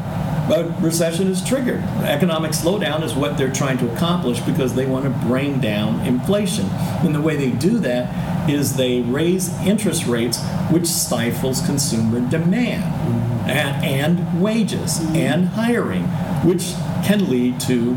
a 0.53 0.75
recession 0.81 1.29
is 1.29 1.43
triggered. 1.43 1.83
Economic 2.03 2.53
slowdown 2.53 3.03
is 3.03 3.14
what 3.14 3.37
they're 3.38 3.53
trying 3.53 3.79
to 3.79 3.93
accomplish 3.95 4.40
because 4.40 4.75
they 4.75 4.87
want 4.87 5.05
to 5.05 5.11
bring 5.27 5.61
down 5.61 6.01
inflation. 6.07 6.67
And 7.03 7.14
the 7.14 7.21
way 7.21 7.37
they 7.37 7.51
do 7.51 7.79
that 7.81 8.51
is 8.51 8.77
they 8.77 9.01
raise 9.01 9.49
interest 9.61 10.07
rates, 10.07 10.38
which 10.71 10.87
stifles 10.87 11.64
consumer 11.64 12.21
demand 12.29 12.85
mm-hmm. 12.85 13.34
And, 13.46 13.85
and, 13.85 14.42
wages 14.42 14.98
mm-hmm. 14.98 15.16
and 15.16 15.48
hiring, 15.48 16.04
which 16.44 16.72
can 17.07 17.28
lead 17.30 17.61
to 17.61 17.96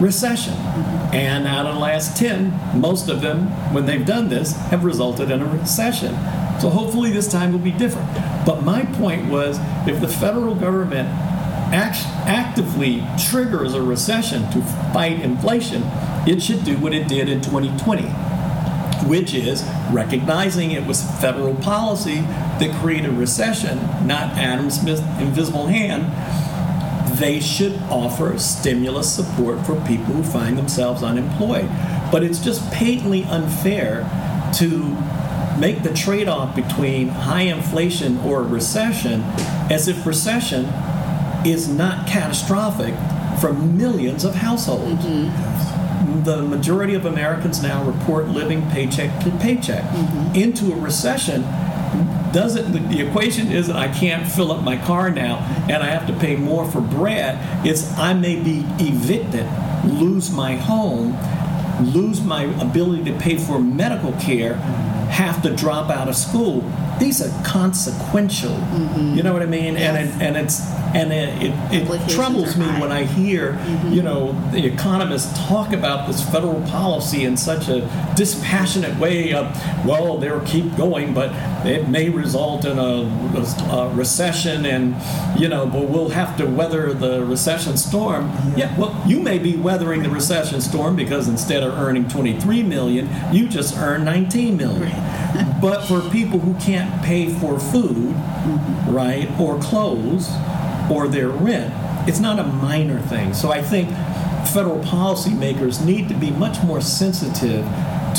recession. 0.00 0.54
And 1.12 1.46
out 1.46 1.66
of 1.66 1.74
the 1.74 1.80
last 1.80 2.16
10, 2.16 2.80
most 2.80 3.08
of 3.08 3.20
them, 3.20 3.46
when 3.72 3.86
they've 3.86 4.04
done 4.04 4.28
this, 4.28 4.56
have 4.68 4.84
resulted 4.84 5.30
in 5.30 5.40
a 5.40 5.46
recession. 5.46 6.14
So 6.60 6.68
hopefully 6.68 7.10
this 7.10 7.30
time 7.30 7.52
will 7.52 7.58
be 7.60 7.72
different. 7.72 8.12
But 8.44 8.62
my 8.62 8.84
point 8.84 9.28
was 9.28 9.58
if 9.86 10.00
the 10.00 10.08
federal 10.08 10.54
government 10.54 11.08
act- 11.72 12.06
actively 12.26 13.04
triggers 13.28 13.74
a 13.74 13.82
recession 13.82 14.42
to 14.52 14.62
fight 14.92 15.20
inflation, 15.20 15.82
it 16.26 16.42
should 16.42 16.64
do 16.64 16.76
what 16.78 16.92
it 16.92 17.08
did 17.08 17.28
in 17.28 17.40
2020, 17.40 18.02
which 19.08 19.34
is 19.34 19.64
recognizing 19.90 20.72
it 20.72 20.86
was 20.86 21.02
federal 21.20 21.54
policy 21.56 22.20
that 22.60 22.76
created 22.80 23.10
recession, 23.12 23.78
not 24.06 24.32
Adam 24.36 24.70
Smith's 24.70 25.02
invisible 25.20 25.66
hand 25.66 26.12
they 27.18 27.40
should 27.40 27.74
offer 27.90 28.38
stimulus 28.38 29.12
support 29.12 29.64
for 29.66 29.74
people 29.86 30.14
who 30.14 30.22
find 30.22 30.56
themselves 30.56 31.02
unemployed. 31.02 31.68
But 32.12 32.22
it's 32.22 32.38
just 32.38 32.70
patently 32.70 33.24
unfair 33.24 34.08
to 34.58 34.96
make 35.58 35.82
the 35.82 35.92
trade 35.92 36.28
off 36.28 36.54
between 36.54 37.08
high 37.08 37.42
inflation 37.42 38.18
or 38.18 38.42
recession 38.42 39.22
as 39.70 39.88
if 39.88 40.06
recession 40.06 40.66
is 41.44 41.68
not 41.68 42.06
catastrophic 42.06 42.94
for 43.40 43.52
millions 43.52 44.24
of 44.24 44.36
households. 44.36 45.04
Mm-hmm. 45.04 45.77
The 46.24 46.42
majority 46.42 46.94
of 46.94 47.04
Americans 47.04 47.62
now 47.62 47.82
report 47.84 48.28
living 48.28 48.68
paycheck 48.70 49.22
to 49.24 49.30
paycheck. 49.38 49.84
Mm-hmm. 49.84 50.34
Into 50.34 50.72
a 50.72 50.76
recession, 50.76 51.42
doesn't 52.32 52.88
the 52.88 53.06
equation 53.06 53.50
isn't 53.50 53.74
I 53.74 53.88
can't 53.92 54.26
fill 54.26 54.52
up 54.52 54.62
my 54.62 54.76
car 54.76 55.10
now 55.10 55.38
and 55.68 55.82
I 55.82 55.86
have 55.86 56.06
to 56.08 56.12
pay 56.14 56.36
more 56.36 56.70
for 56.70 56.80
bread. 56.80 57.66
It's 57.66 57.96
I 57.98 58.12
may 58.14 58.36
be 58.36 58.64
evicted, 58.78 59.46
lose 59.84 60.30
my 60.30 60.56
home, 60.56 61.16
lose 61.92 62.20
my 62.20 62.44
ability 62.60 63.04
to 63.04 63.18
pay 63.18 63.38
for 63.38 63.58
medical 63.58 64.12
care, 64.12 64.54
have 64.54 65.42
to 65.42 65.54
drop 65.54 65.90
out 65.90 66.08
of 66.08 66.16
school. 66.16 66.60
These 66.98 67.22
are 67.22 67.44
consequential. 67.44 68.50
Mm-hmm. 68.50 69.14
You 69.16 69.22
know 69.22 69.32
what 69.32 69.42
I 69.42 69.46
mean? 69.46 69.74
Yes. 69.74 69.82
And 69.82 70.08
it, 70.08 70.26
and 70.26 70.36
it's 70.36 70.60
and 70.94 71.12
it, 71.12 71.52
it, 71.70 71.90
it 71.90 72.08
troubles 72.08 72.56
me 72.56 72.66
when 72.80 72.90
I 72.90 73.04
hear, 73.04 73.52
mm-hmm. 73.52 73.92
you 73.92 74.02
know, 74.02 74.32
the 74.52 74.64
economists 74.64 75.38
talk 75.46 75.72
about 75.72 76.06
this 76.06 76.26
federal 76.30 76.62
policy 76.62 77.24
in 77.24 77.36
such 77.36 77.68
a 77.68 77.80
dispassionate 78.16 78.98
way 78.98 79.34
of, 79.34 79.54
well, 79.84 80.16
they'll 80.16 80.40
keep 80.40 80.76
going, 80.76 81.12
but 81.12 81.30
it 81.66 81.88
may 81.88 82.08
result 82.08 82.64
in 82.64 82.78
a, 82.78 83.02
a 83.70 83.94
recession 83.94 84.64
and, 84.64 84.96
you 85.38 85.48
know, 85.48 85.66
but 85.66 85.88
we'll 85.88 86.08
have 86.08 86.36
to 86.38 86.46
weather 86.46 86.94
the 86.94 87.22
recession 87.24 87.76
storm. 87.76 88.28
Yeah. 88.28 88.56
yeah, 88.56 88.78
well, 88.78 89.02
you 89.06 89.20
may 89.20 89.38
be 89.38 89.56
weathering 89.56 90.02
the 90.02 90.10
recession 90.10 90.60
storm 90.60 90.96
because 90.96 91.28
instead 91.28 91.62
of 91.62 91.74
earning 91.74 92.08
23 92.08 92.62
million, 92.62 93.10
you 93.32 93.46
just 93.48 93.76
earn 93.76 94.04
19 94.04 94.56
million. 94.56 94.92
but 95.60 95.86
for 95.86 96.00
people 96.10 96.38
who 96.38 96.54
can't 96.60 97.02
pay 97.02 97.28
for 97.28 97.58
food, 97.58 97.96
mm-hmm. 97.96 98.94
right, 98.94 99.28
or 99.38 99.58
clothes, 99.60 100.30
or 100.90 101.08
their 101.08 101.28
rent. 101.28 101.74
It's 102.08 102.20
not 102.20 102.38
a 102.38 102.44
minor 102.44 103.00
thing. 103.00 103.34
So 103.34 103.50
I 103.50 103.62
think 103.62 103.90
federal 104.48 104.80
policymakers 104.80 105.84
need 105.84 106.08
to 106.08 106.14
be 106.14 106.30
much 106.30 106.62
more 106.62 106.80
sensitive 106.80 107.64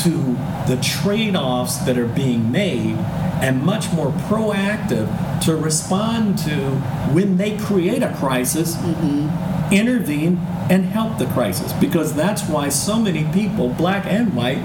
to 0.04 0.36
the 0.67 0.80
trade 0.82 1.36
offs 1.36 1.78
that 1.78 1.98
are 1.98 2.08
being 2.08 2.52
made 2.52 2.95
and 3.41 3.63
much 3.63 3.91
more 3.91 4.10
proactive 4.12 5.08
to 5.45 5.56
respond 5.56 6.38
to 6.38 6.54
when 7.13 7.38
they 7.38 7.58
create 7.58 8.04
a 8.04 8.13
crisis, 8.15 8.76
mm-hmm. 8.76 9.74
intervene 9.74 10.38
and 10.69 10.86
help 10.86 11.17
the 11.17 11.26
crisis. 11.28 11.74
Because 11.74 12.13
that's 12.13 12.43
why 12.43 12.69
so 12.69 13.00
many 13.00 13.26
people, 13.34 13.69
black 13.69 14.06
and 14.06 14.36
white, 14.36 14.60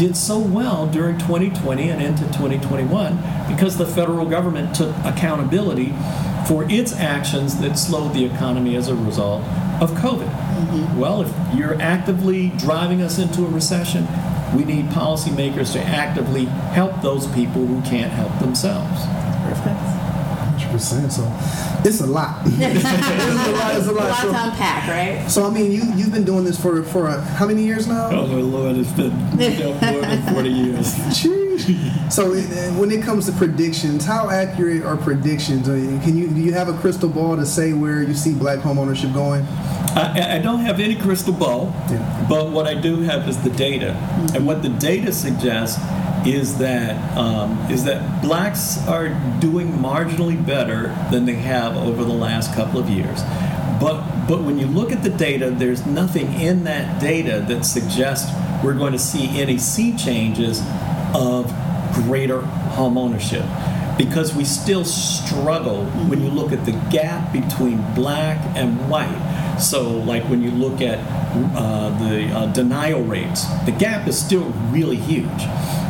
did 0.00 0.16
so 0.16 0.38
well 0.38 0.86
during 0.86 1.18
2020 1.18 1.90
and 1.90 2.00
into 2.00 2.24
2021 2.28 3.16
because 3.52 3.76
the 3.76 3.84
federal 3.84 4.24
government 4.24 4.74
took 4.74 4.96
accountability 5.04 5.92
for 6.48 6.64
its 6.70 6.94
actions 6.94 7.60
that 7.60 7.76
slowed 7.78 8.14
the 8.14 8.24
economy 8.24 8.76
as 8.76 8.88
a 8.88 8.94
result 8.94 9.42
of 9.82 9.90
COVID. 9.90 10.24
Mm-hmm. 10.24 10.98
Well, 10.98 11.20
if 11.20 11.54
you're 11.54 11.78
actively 11.82 12.48
driving 12.56 13.02
us 13.02 13.18
into 13.18 13.44
a 13.44 13.50
recession, 13.50 14.06
we 14.56 14.64
need 14.64 14.86
policymakers 14.86 15.74
to 15.74 15.80
actively 15.82 16.46
help 16.46 17.02
those 17.02 17.26
people 17.34 17.66
who 17.66 17.82
can't 17.82 18.10
help 18.10 18.38
themselves. 18.38 19.02
Perfect. 20.70 21.10
100%. 21.10 21.10
So 21.10 21.22
it's 21.88 22.00
a 22.00 22.06
lot. 22.06 22.42
it's 22.44 22.84
a 22.84 23.52
lot. 23.52 23.76
It's 23.76 23.86
a 23.86 23.92
lot. 23.92 24.06
A 24.06 24.08
lot 24.08 24.22
so, 24.22 24.32
to 24.32 24.44
unpack, 24.44 24.88
right? 24.88 25.30
So 25.30 25.46
I 25.46 25.50
mean, 25.50 25.72
you 25.72 25.82
you've 25.94 26.12
been 26.12 26.24
doing 26.24 26.44
this 26.44 26.60
for 26.60 26.82
for 26.82 27.08
uh, 27.08 27.20
how 27.22 27.46
many 27.46 27.64
years 27.64 27.86
now? 27.86 28.10
Oh 28.10 28.26
my 28.26 28.40
Lord, 28.40 28.76
it's 28.76 28.92
been 28.92 29.12
more 29.12 30.00
than 30.00 30.34
forty 30.34 30.50
years. 30.50 30.94
so 32.10 32.32
when 32.78 32.90
it 32.90 33.02
comes 33.02 33.26
to 33.26 33.32
predictions, 33.32 34.04
how 34.04 34.30
accurate 34.30 34.82
are 34.82 34.96
predictions? 34.96 35.66
Can 35.66 36.16
you 36.16 36.28
do 36.28 36.40
you 36.40 36.52
have 36.52 36.68
a 36.68 36.78
crystal 36.78 37.08
ball 37.08 37.36
to 37.36 37.46
say 37.46 37.72
where 37.72 38.02
you 38.02 38.14
see 38.14 38.34
black 38.34 38.60
homeownership 38.60 39.12
going? 39.12 39.46
I, 39.92 40.36
I 40.36 40.38
don't 40.38 40.60
have 40.60 40.78
any 40.78 40.94
crystal 40.94 41.32
ball, 41.32 41.74
yeah. 41.90 42.26
but 42.28 42.50
what 42.50 42.68
I 42.68 42.74
do 42.74 43.00
have 43.02 43.28
is 43.28 43.42
the 43.42 43.50
data, 43.50 43.86
mm-hmm. 43.86 44.36
and 44.36 44.46
what 44.46 44.62
the 44.62 44.68
data 44.68 45.12
suggests 45.12 45.80
is 46.26 46.58
that 46.58 47.16
um, 47.16 47.58
is 47.70 47.84
that 47.84 48.22
blacks 48.22 48.78
are 48.86 49.08
doing 49.40 49.68
marginally 49.72 50.44
better 50.44 50.94
than 51.10 51.24
they 51.24 51.34
have 51.34 51.76
over 51.76 52.04
the 52.04 52.12
last 52.12 52.54
couple 52.54 52.80
of 52.80 52.88
years. 52.88 53.22
But 53.80 54.26
but 54.26 54.42
when 54.42 54.58
you 54.58 54.66
look 54.66 54.92
at 54.92 55.02
the 55.02 55.10
data, 55.10 55.50
there's 55.50 55.86
nothing 55.86 56.32
in 56.34 56.64
that 56.64 57.00
data 57.00 57.44
that 57.48 57.64
suggests 57.64 58.30
we're 58.62 58.74
going 58.74 58.92
to 58.92 58.98
see 58.98 59.40
any 59.40 59.58
sea 59.58 59.96
changes 59.96 60.62
of 61.14 61.52
greater 61.94 62.40
home 62.40 62.96
ownership 62.96 63.44
because 63.96 64.34
we 64.34 64.44
still 64.44 64.84
struggle 64.84 65.84
when 66.08 66.22
you 66.22 66.30
look 66.30 66.52
at 66.52 66.64
the 66.64 66.72
gap 66.90 67.32
between 67.32 67.82
black 67.94 68.38
and 68.56 68.88
white. 68.88 69.39
So, 69.60 69.90
like 69.90 70.24
when 70.24 70.42
you 70.42 70.50
look 70.50 70.80
at 70.80 70.98
uh, 71.54 71.90
the 72.08 72.26
uh, 72.34 72.46
denial 72.46 73.02
rates, 73.02 73.44
the 73.66 73.72
gap 73.72 74.08
is 74.08 74.18
still 74.18 74.46
really 74.70 74.96
huge. 74.96 75.42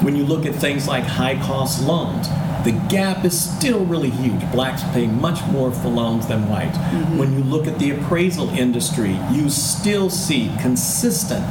When 0.02 0.16
you 0.16 0.24
look 0.24 0.44
at 0.44 0.54
things 0.54 0.88
like 0.88 1.04
high 1.04 1.36
cost 1.36 1.82
loans, 1.82 2.28
the 2.64 2.72
gap 2.90 3.24
is 3.24 3.38
still 3.40 3.84
really 3.86 4.10
huge. 4.10 4.40
Blacks 4.52 4.82
pay 4.92 5.06
much 5.06 5.42
more 5.46 5.70
for 5.72 5.88
loans 5.88 6.26
than 6.26 6.48
whites. 6.48 6.76
When 7.18 7.32
you 7.32 7.44
look 7.44 7.66
at 7.66 7.78
the 7.78 7.92
appraisal 7.92 8.50
industry, 8.50 9.18
you 9.30 9.48
still 9.48 10.10
see 10.10 10.52
consistent 10.60 11.44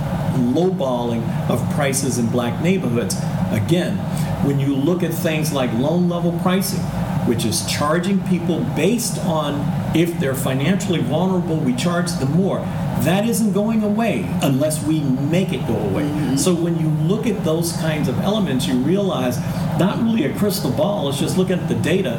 lowballing 0.53 1.23
of 1.49 1.67
prices 1.73 2.17
in 2.17 2.27
black 2.27 2.61
neighborhoods. 2.61 3.15
Again, 3.51 3.97
when 4.45 4.59
you 4.59 4.75
look 4.75 5.01
at 5.01 5.13
things 5.13 5.51
like 5.51 5.73
loan 5.73 6.09
level 6.09 6.37
pricing, 6.43 6.83
which 7.25 7.45
is 7.45 7.65
charging 7.65 8.19
people 8.27 8.61
based 8.75 9.17
on 9.25 9.65
if 9.95 10.19
they're 10.19 10.35
financially 10.35 11.01
vulnerable, 11.01 11.57
we 11.57 11.75
charge 11.75 12.11
them 12.13 12.31
more. 12.31 12.59
That 13.01 13.27
isn't 13.27 13.53
going 13.53 13.83
away 13.83 14.29
unless 14.41 14.83
we 14.83 14.99
make 15.01 15.53
it 15.53 15.65
go 15.67 15.75
away. 15.75 16.03
Mm-hmm. 16.03 16.37
So 16.37 16.53
when 16.53 16.79
you 16.79 16.89
look 17.07 17.25
at 17.25 17.43
those 17.43 17.73
kinds 17.73 18.07
of 18.07 18.19
elements, 18.19 18.67
you 18.67 18.75
realize 18.75 19.39
not 19.79 20.01
really 20.01 20.25
a 20.25 20.37
crystal 20.37 20.71
ball, 20.71 21.09
it's 21.09 21.19
just 21.19 21.37
looking 21.37 21.59
at 21.59 21.69
the 21.69 21.75
data. 21.75 22.17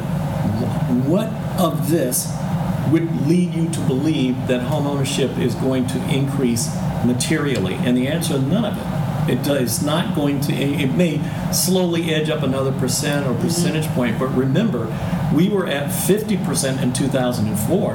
What 1.07 1.27
of 1.59 1.89
this 1.89 2.33
would 2.91 3.27
lead 3.27 3.53
you 3.53 3.69
to 3.69 3.79
believe 3.81 4.47
that 4.47 4.61
home 4.61 4.87
ownership 4.87 5.37
is 5.37 5.55
going 5.55 5.87
to 5.87 5.97
increase 6.09 6.73
materially? 7.05 7.75
And 7.75 7.95
the 7.95 8.07
answer 8.07 8.35
is 8.35 8.41
none 8.41 8.65
of 8.65 8.77
it. 8.77 9.00
It 9.27 9.45
is 9.47 9.83
not 9.83 10.15
going 10.15 10.41
to, 10.41 10.53
it 10.53 10.93
may 10.95 11.21
slowly 11.51 12.13
edge 12.13 12.29
up 12.29 12.43
another 12.43 12.71
percent 12.71 13.25
or 13.25 13.31
mm-hmm. 13.31 13.43
percentage 13.43 13.87
point, 13.89 14.17
but 14.17 14.27
remember, 14.27 14.87
we 15.33 15.49
were 15.49 15.67
at 15.67 15.89
50% 15.89 16.81
in 16.81 16.91
2004, 16.93 17.93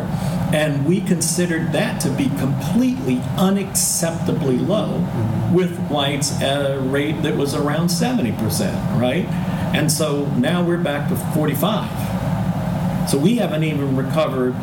and 0.54 0.86
we 0.86 1.00
considered 1.00 1.72
that 1.72 2.00
to 2.02 2.10
be 2.10 2.28
completely 2.38 3.16
unacceptably 3.36 4.66
low, 4.66 5.00
mm-hmm. 5.00 5.54
with 5.54 5.76
whites 5.88 6.40
at 6.40 6.70
a 6.70 6.78
rate 6.80 7.22
that 7.22 7.36
was 7.36 7.54
around 7.54 7.88
70%, 7.88 9.00
right? 9.00 9.26
And 9.74 9.90
so 9.90 10.26
now 10.36 10.64
we're 10.64 10.78
back 10.78 11.08
to 11.08 11.16
45. 11.34 13.10
So 13.10 13.18
we 13.18 13.36
haven't 13.36 13.64
even 13.64 13.96
recovered 13.96 14.54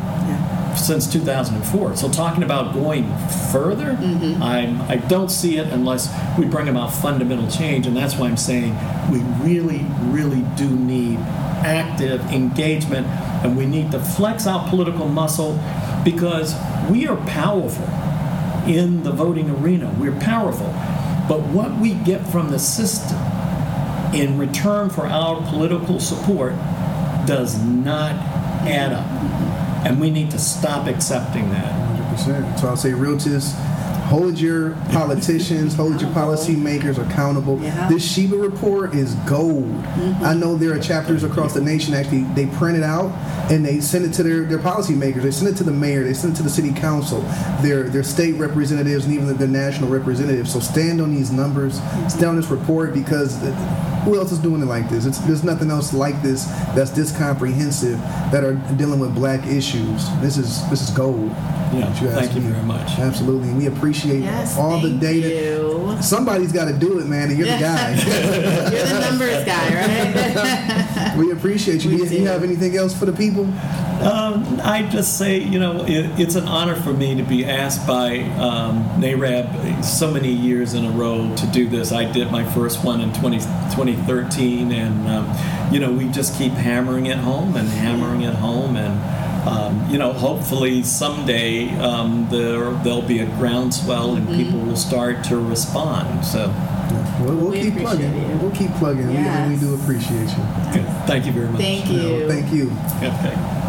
since 0.76 1.10
2004. 1.12 1.96
So 1.96 2.08
talking 2.10 2.42
about 2.42 2.74
going 2.74 3.04
further, 3.52 3.92
mm-hmm. 3.92 4.42
I'm, 4.42 4.80
I 4.82 4.96
don't 4.96 5.30
see 5.30 5.58
it 5.58 5.68
unless 5.68 6.08
we 6.38 6.46
bring 6.46 6.68
about 6.68 6.92
fundamental 6.92 7.50
change, 7.50 7.86
and 7.86 7.96
that's 7.96 8.16
why 8.16 8.28
I'm 8.28 8.36
saying 8.36 8.76
we 9.10 9.20
really, 9.44 9.86
really 10.02 10.42
do 10.56 10.68
need 10.68 11.18
active 11.18 12.20
engagement, 12.32 13.06
and 13.06 13.56
we 13.56 13.66
need 13.66 13.90
to 13.92 14.00
flex 14.00 14.46
our 14.46 14.68
political 14.68 15.08
muscle 15.08 15.58
because 16.04 16.54
we 16.90 17.06
are 17.06 17.16
powerful 17.26 17.86
in 18.68 19.02
the 19.02 19.12
voting 19.12 19.50
arena. 19.50 19.94
We're 19.98 20.18
powerful, 20.20 20.66
but 21.28 21.40
what 21.48 21.78
we 21.78 21.94
get 21.94 22.26
from 22.26 22.50
the 22.50 22.58
system 22.58 23.18
in 24.14 24.38
return 24.38 24.90
for 24.90 25.06
our 25.06 25.42
political 25.48 25.98
support 25.98 26.52
does 27.26 27.58
not 27.62 28.12
add 28.66 28.92
up. 28.92 29.53
And 29.84 30.00
we 30.00 30.10
need 30.10 30.30
to 30.30 30.38
stop 30.38 30.86
accepting 30.86 31.50
that. 31.50 32.16
100%. 32.16 32.60
So 32.60 32.68
I'll 32.68 32.76
say, 32.76 32.92
realtors, 32.92 33.52
hold 34.04 34.38
your 34.38 34.72
politicians, 34.92 35.74
hold 35.76 36.00
your 36.00 36.10
policymakers 36.10 36.98
accountable. 36.98 37.60
Yeah. 37.60 37.88
This 37.88 38.16
SHIBA 38.16 38.40
report 38.40 38.94
is 38.94 39.14
gold. 39.26 39.64
Mm-hmm. 39.64 40.24
I 40.24 40.34
know 40.34 40.56
there 40.56 40.74
are 40.74 40.78
chapters 40.78 41.24
across 41.24 41.54
the 41.54 41.60
nation 41.60 41.94
actually 41.94 42.22
they 42.34 42.46
print 42.46 42.76
it 42.76 42.82
out 42.82 43.10
and 43.50 43.64
they 43.64 43.80
send 43.80 44.04
it 44.04 44.12
to 44.14 44.22
their, 44.22 44.44
their 44.44 44.58
policymakers. 44.58 45.22
They 45.22 45.30
send 45.30 45.54
it 45.54 45.56
to 45.58 45.64
the 45.64 45.72
mayor. 45.72 46.04
They 46.04 46.14
send 46.14 46.34
it 46.34 46.36
to 46.36 46.42
the 46.42 46.50
city 46.50 46.72
council, 46.72 47.20
their 47.60 47.84
their 47.84 48.02
state 48.02 48.34
representatives, 48.34 49.04
and 49.04 49.14
even 49.14 49.34
their 49.36 49.48
national 49.48 49.90
representatives. 49.90 50.52
So 50.52 50.60
stand 50.60 51.00
on 51.00 51.14
these 51.14 51.30
numbers, 51.30 51.80
mm-hmm. 51.80 52.08
stand 52.08 52.26
on 52.26 52.36
this 52.36 52.48
report 52.48 52.94
because 52.94 53.40
who 54.04 54.18
else 54.18 54.32
is 54.32 54.38
doing 54.38 54.62
it 54.62 54.66
like 54.66 54.88
this? 54.88 55.06
It's, 55.06 55.18
there's 55.20 55.44
nothing 55.44 55.70
else 55.70 55.92
like 55.94 56.20
this 56.22 56.44
that's 56.74 56.90
this 56.90 57.16
comprehensive 57.16 57.98
that 58.30 58.44
are 58.44 58.54
dealing 58.76 59.00
with 59.00 59.14
black 59.14 59.46
issues. 59.46 60.08
This 60.20 60.36
is 60.36 60.68
this 60.70 60.82
is 60.82 60.90
gold. 60.90 61.30
Yeah, 61.72 61.88
you 62.00 62.08
thank 62.10 62.34
you 62.34 62.40
me. 62.40 62.50
very 62.52 62.62
much. 62.64 62.98
Absolutely, 62.98 63.48
and 63.48 63.58
we 63.58 63.66
appreciate 63.66 64.20
Yes, 64.20 64.56
all 64.56 64.78
the 64.80 64.90
data. 64.90 65.28
you. 65.28 65.96
Somebody's 66.02 66.52
got 66.52 66.66
to 66.66 66.72
do 66.72 66.98
it, 67.00 67.06
man, 67.06 67.30
and 67.30 67.38
you're 67.38 67.48
the 67.48 67.58
guy. 67.58 67.94
You're 68.74 68.86
the 68.86 69.00
numbers 69.00 69.44
guy, 69.44 69.74
right? 69.74 71.16
we 71.18 71.30
appreciate 71.32 71.84
you. 71.84 71.90
We 71.90 71.96
do 71.96 72.02
you, 72.04 72.08
do. 72.08 72.16
you 72.16 72.26
have 72.26 72.42
anything 72.44 72.76
else 72.76 72.96
for 72.96 73.06
the 73.06 73.12
people? 73.12 73.44
Um, 74.02 74.60
I 74.62 74.82
just 74.90 75.16
say, 75.18 75.38
you 75.38 75.58
know, 75.58 75.84
it, 75.84 76.18
it's 76.20 76.34
an 76.34 76.46
honor 76.48 76.74
for 76.74 76.92
me 76.92 77.14
to 77.14 77.22
be 77.22 77.44
asked 77.46 77.86
by 77.86 78.20
um, 78.38 78.84
NAREB 79.00 79.84
so 79.84 80.10
many 80.10 80.30
years 80.32 80.74
in 80.74 80.84
a 80.84 80.90
row 80.90 81.32
to 81.36 81.46
do 81.46 81.68
this. 81.68 81.92
I 81.92 82.10
did 82.10 82.30
my 82.30 82.44
first 82.52 82.84
one 82.84 83.00
in 83.00 83.12
20, 83.14 83.38
2013, 83.38 84.72
and, 84.72 85.08
um, 85.08 85.72
you 85.72 85.78
know, 85.80 85.92
we 85.92 86.08
just 86.08 86.36
keep 86.36 86.52
hammering 86.52 87.06
it 87.06 87.16
home 87.18 87.56
and 87.56 87.68
hammering 87.68 88.22
it 88.22 88.34
home. 88.34 88.76
And, 88.76 89.48
um, 89.48 89.88
you 89.90 89.96
know, 89.98 90.12
hopefully 90.12 90.82
someday 90.82 91.68
um, 91.78 92.26
there, 92.30 92.72
there'll 92.82 93.00
be 93.02 93.20
a 93.20 93.26
groundswell 93.36 94.16
and 94.16 94.28
people 94.28 94.58
will 94.60 94.76
start 94.76 95.22
to 95.24 95.36
respond. 95.38 96.24
So, 96.24 96.52
We'll, 97.20 97.36
we'll 97.36 97.50
We 97.50 97.60
keep 97.62 97.74
appreciate 97.74 98.10
plugging. 98.10 98.30
you. 98.30 98.36
We'll 98.38 98.50
keep 98.50 98.70
plugging. 98.72 99.06
We- 99.08 99.14
Yes. 99.14 99.48
We, 99.62 99.66
do 99.68 99.74
appreciate 99.76 100.28
you. 100.28 100.44
good. 100.82 100.86
thank 101.06 101.24
you 101.26 101.32
very 101.32 101.48
much. 101.48 101.60
Thank 101.60 101.88
you. 101.88 102.28
Thank 102.28 102.52
you. 102.52 102.70
Okay. 102.96 103.60